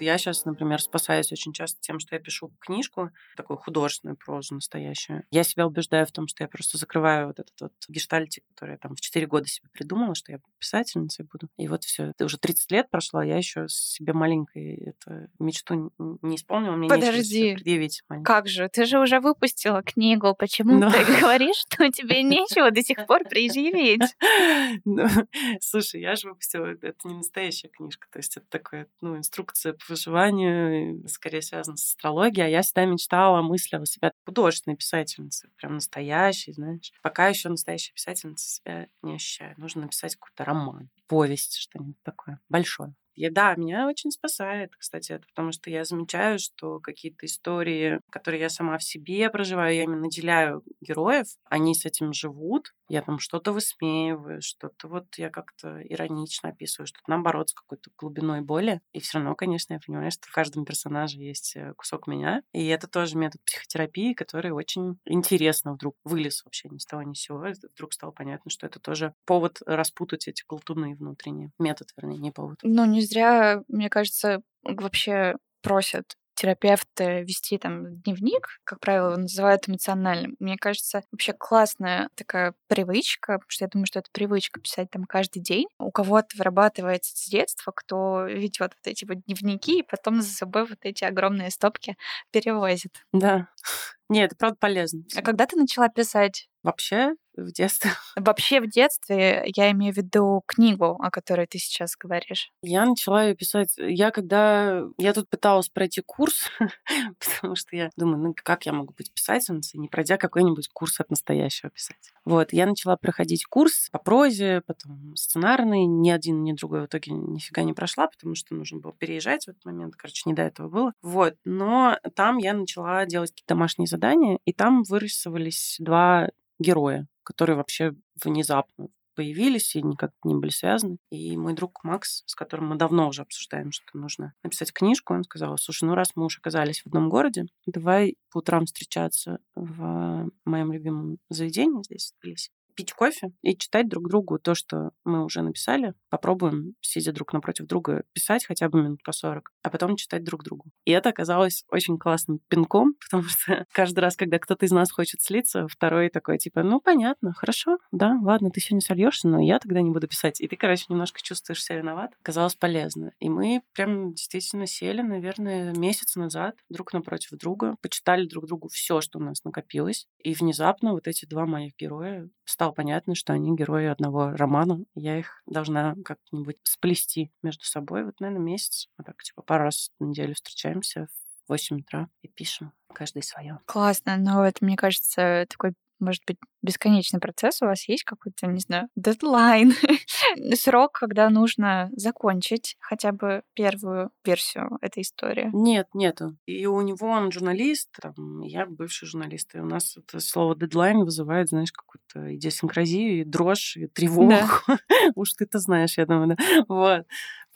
[0.00, 5.24] Я сейчас, например, спасаюсь очень часто тем, что я пишу книжку, такую художественную прозу настоящую.
[5.30, 8.78] Я себя убеждаю в том, что я просто закрываю вот этот вот гештальтик, который я
[8.78, 11.48] там в 4 года себе придумала, что я писательницей буду.
[11.56, 12.12] И вот все.
[12.20, 16.76] Уже 30 лет прошло, а я еще себе маленькой эту мечту не исполнила.
[16.76, 18.02] Мне Подожди, предъявить.
[18.08, 18.26] Маленькой.
[18.26, 18.68] Как же?
[18.68, 20.34] Ты же уже выпустила книгу.
[20.34, 20.90] Почему Но...
[20.90, 24.02] ты говоришь, что тебе нечего до сих пор предъявить?
[24.84, 25.06] Ну,
[25.60, 26.66] слушай, я же выпустила...
[26.66, 28.06] Это не настоящая книжка.
[28.10, 32.46] То есть это такая, ну, инструкция по выживанию, скорее связана с астрологией.
[32.46, 35.50] А я всегда мечтала, мыслила себя художественной писательницей.
[35.56, 36.92] Прям настоящей, знаешь.
[37.02, 39.54] Пока еще настоящая писательница себя не ощущаю.
[39.58, 42.94] Нужно написать какой-то роман, повесть, что-нибудь такое большое.
[43.16, 48.42] И да, меня очень спасает, кстати, это, потому что я замечаю, что какие-то истории, которые
[48.42, 53.18] я сама в себе проживаю, я именно наделяю героев, они с этим живут, я там
[53.18, 58.80] что-то высмеиваю, что-то вот я как-то иронично описываю, что-то наоборот с какой-то глубиной боли.
[58.92, 62.42] И все равно, конечно, я понимаю, что в каждом персонаже есть э, кусок меня.
[62.52, 67.14] И это тоже метод психотерапии, который очень интересно вдруг вылез вообще ни с того ни
[67.14, 67.44] с сего.
[67.74, 71.50] Вдруг стало понятно, что это тоже повод распутать эти колтуны внутренние.
[71.58, 72.58] Метод, вернее, не повод.
[72.62, 79.68] Ну, не зря, мне кажется, вообще просят терапевты вести там дневник, как правило, его называют
[79.68, 80.36] эмоциональным.
[80.38, 85.04] Мне кажется, вообще классная такая привычка, потому что я думаю, что это привычка писать там
[85.04, 85.66] каждый день.
[85.78, 90.66] У кого-то вырабатывается с детства, кто ведет вот эти вот дневники и потом за собой
[90.66, 91.96] вот эти огромные стопки
[92.30, 93.04] перевозит.
[93.12, 93.48] Да.
[94.08, 95.02] Нет, это правда полезно.
[95.16, 96.48] А когда ты начала писать?
[96.62, 97.90] Вообще в детстве.
[98.16, 102.50] Вообще в детстве я имею в виду книгу, о которой ты сейчас говоришь.
[102.62, 103.74] Я начала ее писать.
[103.78, 104.82] Я когда...
[104.98, 106.50] Я тут пыталась пройти курс,
[107.18, 111.10] потому что я думаю, ну как я могу быть писательницей, не пройдя какой-нибудь курс от
[111.10, 112.16] настоящего писателя.
[112.24, 115.86] Вот, я начала проходить курс по прозе, потом сценарный.
[115.86, 119.48] Ни один, ни другой в итоге нифига не прошла, потому что нужно было переезжать в
[119.48, 119.94] этот момент.
[119.96, 120.92] Короче, не до этого было.
[121.02, 127.56] Вот, но там я начала делать какие-то домашние задания, и там вырисовывались два героя, которые
[127.56, 127.92] вообще
[128.24, 130.98] внезапно появились и никак не были связаны.
[131.10, 135.24] И мой друг Макс, с которым мы давно уже обсуждаем, что нужно написать книжку, он
[135.24, 140.30] сказал, слушай, ну раз мы уже оказались в одном городе, давай по утрам встречаться в
[140.44, 145.24] моем любимом заведении здесь, в Тбилиси, пить кофе и читать друг другу то, что мы
[145.24, 145.94] уже написали.
[146.10, 150.44] Попробуем, сидя друг напротив друга, писать хотя бы минут по 40, а потом читать друг
[150.44, 150.66] другу.
[150.84, 155.22] И это оказалось очень классным пинком, потому что каждый раз, когда кто-то из нас хочет
[155.22, 159.80] слиться, второй такой, типа, ну, понятно, хорошо, да, ладно, ты сегодня сольешься, но я тогда
[159.80, 160.40] не буду писать.
[160.40, 162.12] И ты, короче, немножко чувствуешь себя виноват.
[162.22, 163.12] Казалось полезно.
[163.18, 169.00] И мы прям действительно сели, наверное, месяц назад друг напротив друга, почитали друг другу все,
[169.00, 170.06] что у нас накопилось.
[170.18, 174.80] И внезапно вот эти два моих героя стало понятно, что они герои одного романа.
[174.94, 178.04] Я их должна как-нибудь сплести между собой.
[178.04, 178.88] Вот, наверное, месяц.
[178.96, 181.08] Вот так, типа, пару раз в неделю встречаемся
[181.46, 183.60] в 8 утра и пишем каждый свое.
[183.66, 188.60] Классно, но это, мне кажется, такой может быть, бесконечный процесс, у вас есть какой-то, не
[188.60, 189.72] знаю, дедлайн,
[190.54, 195.50] срок, когда нужно закончить хотя бы первую версию этой истории?
[195.52, 196.36] Нет, нету.
[196.46, 200.98] И у него он журналист, там, я бывший журналист, и у нас это слово дедлайн
[201.04, 204.30] вызывает, знаешь, какую-то идиосинкразию, и дрожь, и тревогу.
[204.30, 204.48] Да.
[205.14, 206.64] Уж ты это знаешь, я думаю, да.
[206.68, 207.06] Вот.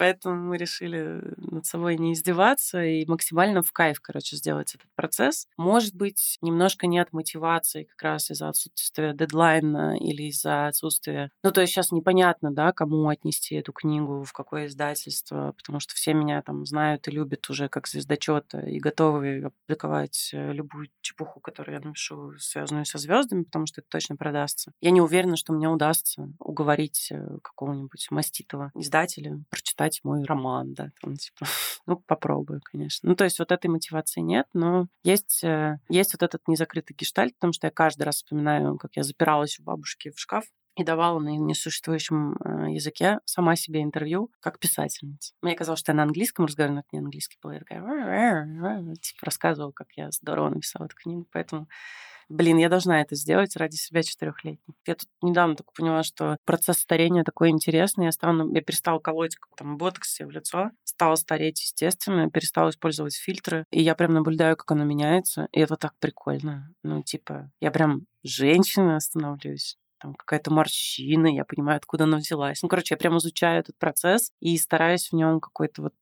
[0.00, 5.46] Поэтому мы решили над собой не издеваться и максимально в кайф, короче, сделать этот процесс.
[5.58, 11.30] Может быть, немножко нет мотивации как раз из-за отсутствия дедлайна или из-за отсутствия...
[11.42, 15.94] Ну, то есть сейчас непонятно, да, кому отнести эту книгу, в какое издательство, потому что
[15.94, 21.40] все меня там знают и любят уже как звездочета и готовы опубликовать э, любую чепуху,
[21.40, 24.72] которую я напишу, связанную со звездами, потому что это точно продастся.
[24.80, 30.74] Я не уверена, что мне удастся уговорить э, какого-нибудь маститого издателя прочитать читать мой роман,
[30.74, 31.46] да, там, типа,
[31.86, 33.08] ну, попробую, конечно.
[33.08, 37.34] Ну, то есть вот этой мотивации нет, но есть, э, есть вот этот незакрытый гештальт,
[37.34, 40.44] потому что я каждый раз вспоминаю, как я запиралась у бабушки в шкаф,
[40.76, 45.34] и давала на несуществующем э, языке сама себе интервью как писательница.
[45.42, 47.50] Мне казалось, что я на английском разговариваю, но это не английский был.
[47.50, 47.82] Я такая,
[48.94, 51.26] типа, рассказывала, как я здорово написала эту книгу.
[51.32, 51.66] Поэтому
[52.30, 54.74] блин, я должна это сделать ради себя четырехлетней.
[54.86, 58.06] Я тут недавно только поняла, что процесс старения такой интересный.
[58.06, 62.70] Я, стала, я перестала колоть как там ботокс себе в лицо, стала стареть естественно, перестала
[62.70, 66.72] использовать фильтры, и я прям наблюдаю, как оно меняется, и это так прикольно.
[66.82, 72.62] Ну, типа, я прям женщина становлюсь там какая-то морщина, я понимаю, откуда она взялась.
[72.62, 75.94] Ну, короче, я прям изучаю этот процесс и стараюсь в нем какой-то вот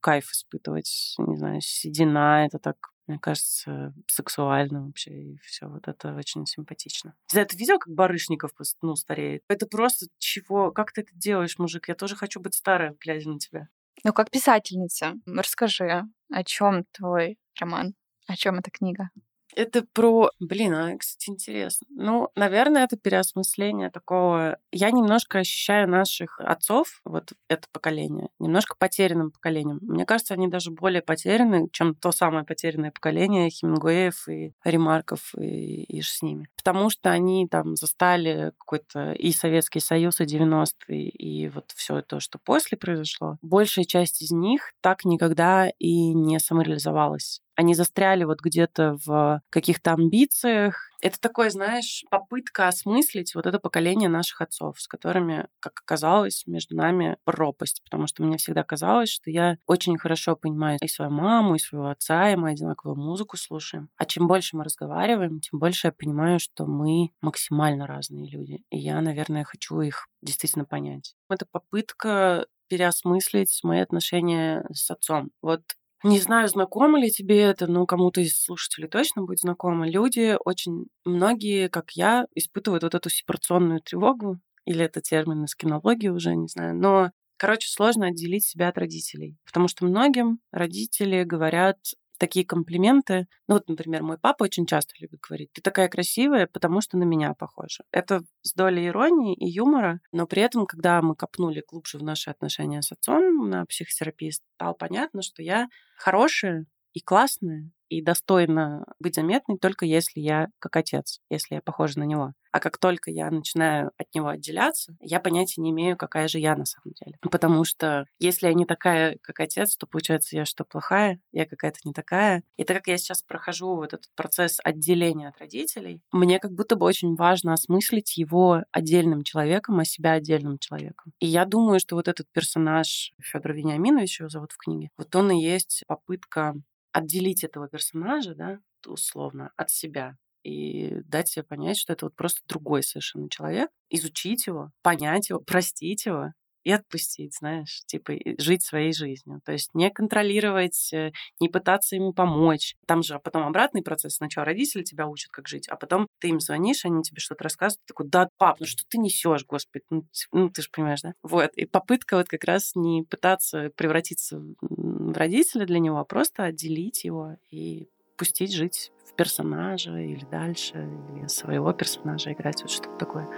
[0.00, 1.14] кайф испытывать.
[1.18, 2.76] Не знаю, седина, это так
[3.06, 7.14] мне кажется, сексуально вообще, и все вот это очень симпатично.
[7.28, 8.52] Знаю, ты видел, как Барышников
[8.82, 9.42] ну, стареет?
[9.48, 10.70] Это просто чего?
[10.70, 11.88] Как ты это делаешь, мужик?
[11.88, 13.68] Я тоже хочу быть старой, глядя на тебя.
[14.02, 17.94] Ну, как писательница, расскажи, о чем твой роман?
[18.26, 19.10] О чем эта книга?
[19.56, 20.30] Это про...
[20.40, 21.86] Блин, а, кстати, интересно.
[21.90, 24.58] Ну, наверное, это переосмысление такого...
[24.72, 29.78] Я немножко ощущаю наших отцов, вот это поколение, немножко потерянным поколением.
[29.82, 35.84] Мне кажется, они даже более потеряны, чем то самое потерянное поколение Хемингуэев и Ремарков и,
[35.84, 36.48] и с ними.
[36.56, 42.20] Потому что они там застали какой-то и Советский Союз, и 90-е, и вот все то,
[42.20, 43.38] что после произошло.
[43.42, 49.92] Большая часть из них так никогда и не самореализовалась они застряли вот где-то в каких-то
[49.92, 50.90] амбициях.
[51.00, 56.76] Это такое, знаешь, попытка осмыслить вот это поколение наших отцов, с которыми, как оказалось, между
[56.76, 61.56] нами пропасть, потому что мне всегда казалось, что я очень хорошо понимаю и свою маму,
[61.56, 63.90] и своего отца, и мы одинаковую музыку слушаем.
[63.96, 68.62] А чем больше мы разговариваем, тем больше я понимаю, что мы максимально разные люди.
[68.70, 71.14] И я, наверное, хочу их действительно понять.
[71.28, 75.30] Это попытка переосмыслить мои отношения с отцом.
[75.42, 75.62] Вот
[76.04, 79.88] не знаю, знакомо ли тебе это, но кому-то из слушателей точно будет знакомо.
[79.88, 86.08] Люди очень многие, как я, испытывают вот эту сепарационную тревогу, или это термин из кинологии
[86.08, 86.76] уже, не знаю.
[86.76, 91.78] Но Короче, сложно отделить себя от родителей, потому что многим родители говорят
[92.24, 93.26] такие комплименты.
[93.48, 97.04] Ну вот, например, мой папа очень часто любит говорить, ты такая красивая, потому что на
[97.04, 97.84] меня похожа.
[97.92, 102.30] Это с долей иронии и юмора, но при этом, когда мы копнули глубже в наши
[102.30, 105.68] отношения с отцом на психотерапии, стало понятно, что я
[105.98, 106.64] хорошая
[106.94, 112.04] и классная, и достойна быть заметной только если я как отец, если я похожа на
[112.04, 112.32] него.
[112.54, 116.54] А как только я начинаю от него отделяться, я понятия не имею, какая же я
[116.54, 117.16] на самом деле.
[117.20, 121.18] Потому что если я не такая, как отец, то получается, я что, плохая?
[121.32, 122.44] Я какая-то не такая.
[122.56, 126.76] И так как я сейчас прохожу вот этот процесс отделения от родителей, мне как будто
[126.76, 131.12] бы очень важно осмыслить его отдельным человеком, а себя отдельным человеком.
[131.18, 135.32] И я думаю, что вот этот персонаж Федор Вениаминович, его зовут в книге, вот он
[135.32, 136.54] и есть попытка
[136.94, 142.42] отделить этого персонажа, да, условно, от себя и дать себе понять, что это вот просто
[142.48, 146.32] другой совершенно человек, изучить его, понять его, простить его
[146.64, 149.40] и отпустить, знаешь, типа жить своей жизнью.
[149.44, 152.74] То есть не контролировать, э, не пытаться ему помочь.
[152.86, 154.16] Там же потом обратный процесс.
[154.16, 157.80] Сначала родители тебя учат, как жить, а потом ты им звонишь, они тебе что-то рассказывают,
[157.84, 161.12] ты такой, да, пап, ну что ты несешь, господи, ну, ну ты же понимаешь, да?
[161.22, 166.44] Вот, и попытка вот как раз не пытаться превратиться в родителя для него, а просто
[166.44, 172.96] отделить его и пустить жить в персонажа или дальше, или своего персонажа играть, вот что-то
[172.96, 173.28] такое.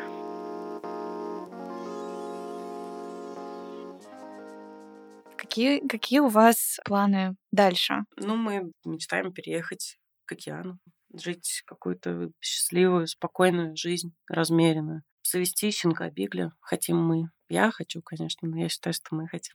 [5.57, 8.05] Какие, какие у вас планы дальше?
[8.17, 10.79] Ну, мы мечтаем переехать к океану,
[11.15, 15.03] жить какую-то счастливую, спокойную жизнь, размеренную.
[15.23, 17.31] Завести щенка Бигля хотим мы.
[17.49, 19.55] Я хочу, конечно, но я считаю, что мы хотим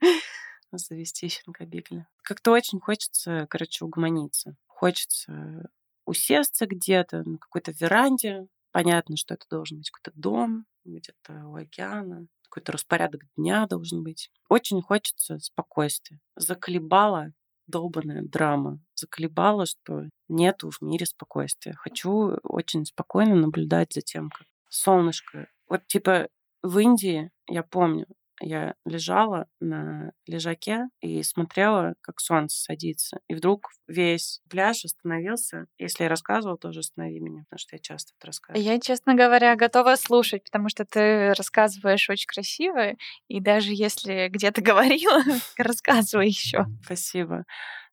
[0.72, 2.08] завести щенка Бигля.
[2.24, 4.56] Как-то очень хочется, короче, угомониться.
[4.66, 5.70] Хочется
[6.04, 8.48] усесться где-то на какой-то веранде.
[8.72, 12.26] Понятно, что это должен быть какой-то дом, где-то у океана.
[12.48, 14.30] Какой-то распорядок дня должен быть.
[14.48, 16.20] Очень хочется спокойствия.
[16.36, 17.32] Заколебала
[17.66, 18.80] долбанная драма.
[18.94, 21.74] Заколебала, что нету в мире спокойствия.
[21.74, 25.48] Хочу очень спокойно наблюдать за тем, как солнышко...
[25.68, 26.28] Вот типа
[26.62, 28.06] в Индии, я помню,
[28.40, 33.20] я лежала на лежаке и смотрела, как солнце садится.
[33.28, 35.66] И вдруг весь пляж остановился.
[35.78, 38.64] Если я рассказывала, тоже останови меня, потому что я часто это рассказываю.
[38.64, 42.92] Я, честно говоря, готова слушать, потому что ты рассказываешь очень красиво.
[43.28, 45.22] И даже если где-то говорила,
[45.56, 46.66] рассказывай еще.
[46.84, 47.44] Спасибо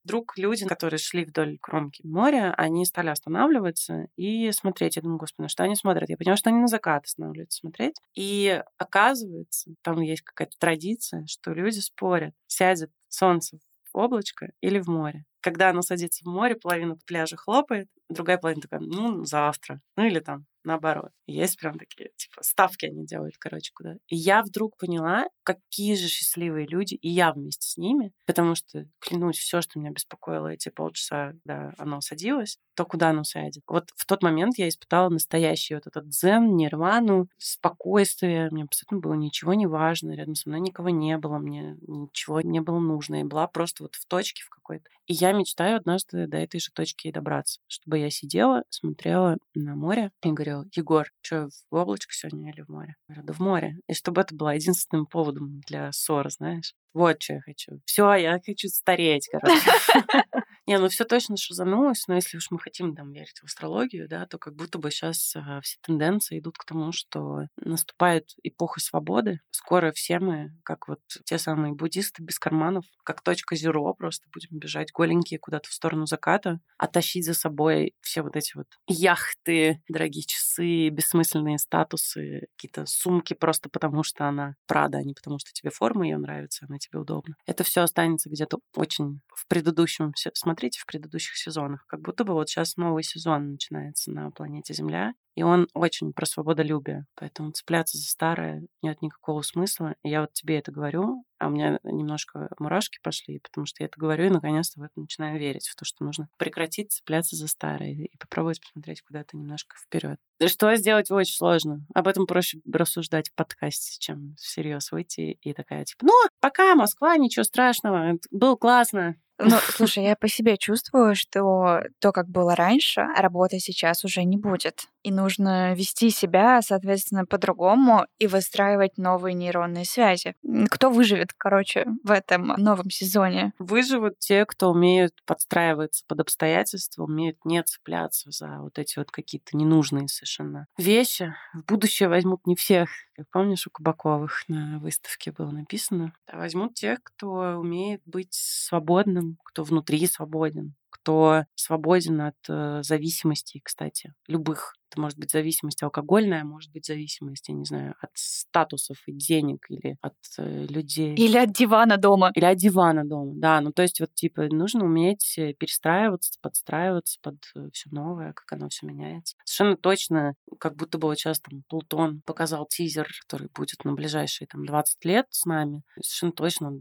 [0.04, 4.96] вдруг люди, которые шли вдоль кромки моря, они стали останавливаться и смотреть.
[4.96, 6.10] Я думаю, господи, на что они смотрят?
[6.10, 7.96] Я поняла, что они на закат останавливаются смотреть.
[8.16, 13.60] И оказывается, там есть какая-то традиция, что люди спорят, сядет солнце
[13.92, 15.26] в облачко или в море.
[15.44, 19.82] Когда оно садится в море, половина пляжа хлопает, другая половина такая, ну, завтра.
[19.98, 21.12] Ну, или там наоборот.
[21.28, 23.96] Есть прям такие, типа, ставки они делают, короче, куда.
[24.08, 28.86] И я вдруг поняла, какие же счастливые люди, и я вместе с ними, потому что,
[29.00, 33.64] клянусь, все, что меня беспокоило эти полчаса, да, оно садилось, то куда оно сядет.
[33.68, 38.50] Вот в тот момент я испытала настоящий вот этот дзен, нирвану, спокойствие.
[38.52, 42.62] Мне абсолютно было ничего не важно, рядом со мной никого не было, мне ничего не
[42.62, 43.16] было нужно.
[43.16, 44.90] Я была просто вот в точке в какой-то.
[45.08, 49.76] И я мечтаю однажды до этой же точки и добраться, чтобы я сидела, смотрела на
[49.76, 52.96] море и говорила, Егор, что, в облачко сегодня или в море?
[53.10, 53.76] Я говорю, да в море.
[53.88, 56.74] И чтобы это было единственным поводом для ссоры, знаешь.
[56.94, 57.82] Вот что я хочу.
[57.86, 59.62] Все, я хочу стареть, короче.
[60.66, 64.26] Не, ну все точно шизанулось, но если уж мы хотим там верить в астрологию, да,
[64.26, 69.42] то как будто бы сейчас а, все тенденции идут к тому, что наступает эпоха свободы.
[69.52, 74.58] Скоро все мы, как вот те самые буддисты без карманов, как точка зеро, просто будем
[74.58, 79.82] бежать голенькие куда-то в сторону заката, а тащить за собой все вот эти вот яхты,
[79.90, 85.52] дорогие часы, бессмысленные статусы, какие-то сумки просто потому, что она Прада, а не потому, что
[85.52, 87.36] тебе форма ее нравится, она тебе удобна.
[87.46, 90.14] Это все останется где-то очень в предыдущем,
[90.54, 95.14] смотрите в предыдущих сезонах, как будто бы вот сейчас новый сезон начинается на планете Земля,
[95.36, 97.08] и он очень про свободолюбие.
[97.16, 99.96] Поэтому цепляться за старое нет никакого смысла.
[100.04, 103.88] И я вот тебе это говорю, а у меня немножко мурашки пошли, потому что я
[103.88, 107.48] это говорю и наконец-то в это начинаю верить, в то, что нужно прекратить цепляться за
[107.48, 110.20] старое и попробовать посмотреть куда-то немножко вперед.
[110.46, 111.84] Что сделать очень сложно.
[111.96, 117.18] Об этом проще рассуждать в подкасте, чем всерьез выйти и такая, типа, ну, пока, Москва,
[117.18, 123.08] ничего страшного, было классно, ну, слушай, я по себе чувствую, что то, как было раньше,
[123.18, 124.88] работы сейчас уже не будет.
[125.04, 130.36] И нужно вести себя, соответственно, по-другому и выстраивать новые нейронные связи.
[130.70, 133.52] Кто выживет, короче, в этом новом сезоне?
[133.60, 139.58] Выживут те, кто умеют подстраиваться под обстоятельства, умеют не цепляться за вот эти вот какие-то
[139.58, 141.34] ненужные совершенно вещи.
[141.54, 142.90] В будущее возьмут не всех.
[143.16, 146.14] Как помнишь, у Кабаковых на выставке было написано.
[146.28, 153.62] А возьмут тех, кто умеет быть свободным, кто внутри свободен, кто свободен от э, зависимостей,
[153.64, 158.98] кстати, любых это может быть зависимость алкогольная, может быть зависимость, я не знаю, от статусов
[159.08, 161.16] и денег или от э, людей.
[161.16, 162.32] Или от дивана дома.
[162.36, 163.60] Или от дивана дома, да.
[163.62, 168.52] Ну, то есть вот, типа, нужно уметь э, перестраиваться, подстраиваться под э, все новое, как
[168.54, 169.36] оно все меняется.
[169.46, 174.48] Совершенно точно, как будто бы вот сейчас там Плутон показал тизер, который будет на ближайшие
[174.48, 175.82] там 20 лет с нами.
[176.02, 176.80] Совершенно точно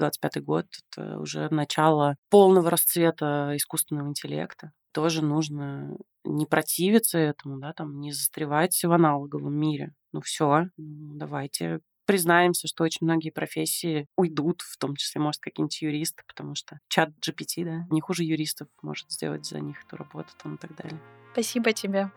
[0.00, 7.72] 24-25 год— это уже начало полного расцвета искусственного интеллекта тоже нужно не противиться этому, да,
[7.72, 9.94] там, не застревать в аналоговом мире.
[10.12, 15.80] Ну все, ну, давайте признаемся, что очень многие профессии уйдут, в том числе, может, какие-нибудь
[15.80, 20.30] юристы, потому что чат GPT, да, не хуже юристов может сделать за них эту работу
[20.42, 21.00] там и так далее.
[21.32, 22.10] Спасибо тебе.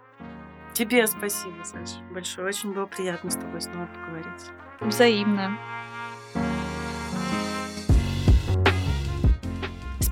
[0.74, 2.48] Тебе спасибо, Саша, большое.
[2.48, 4.50] Очень было приятно с тобой снова поговорить.
[4.82, 5.60] Взаимно.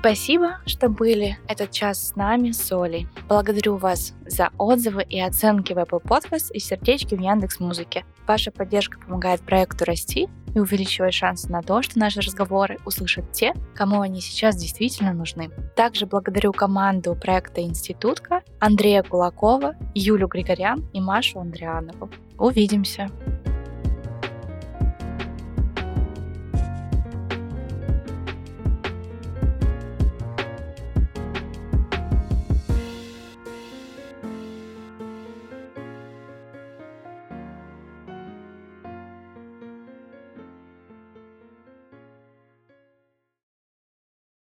[0.02, 3.06] Спасибо, что были этот час с нами, с Олей.
[3.28, 8.04] Благодарю вас за отзывы и оценки в Apple Podcast и сердечки в Яндекс Музыке.
[8.26, 13.54] Ваша поддержка помогает проекту расти и увеличивает шансы на то, что наши разговоры услышат те,
[13.76, 15.50] кому они сейчас действительно нужны.
[15.76, 22.10] Также благодарю команду проекта «Институтка» Андрея Кулакова, Юлю Григорян и Машу Андрианову.
[22.38, 23.08] Увидимся!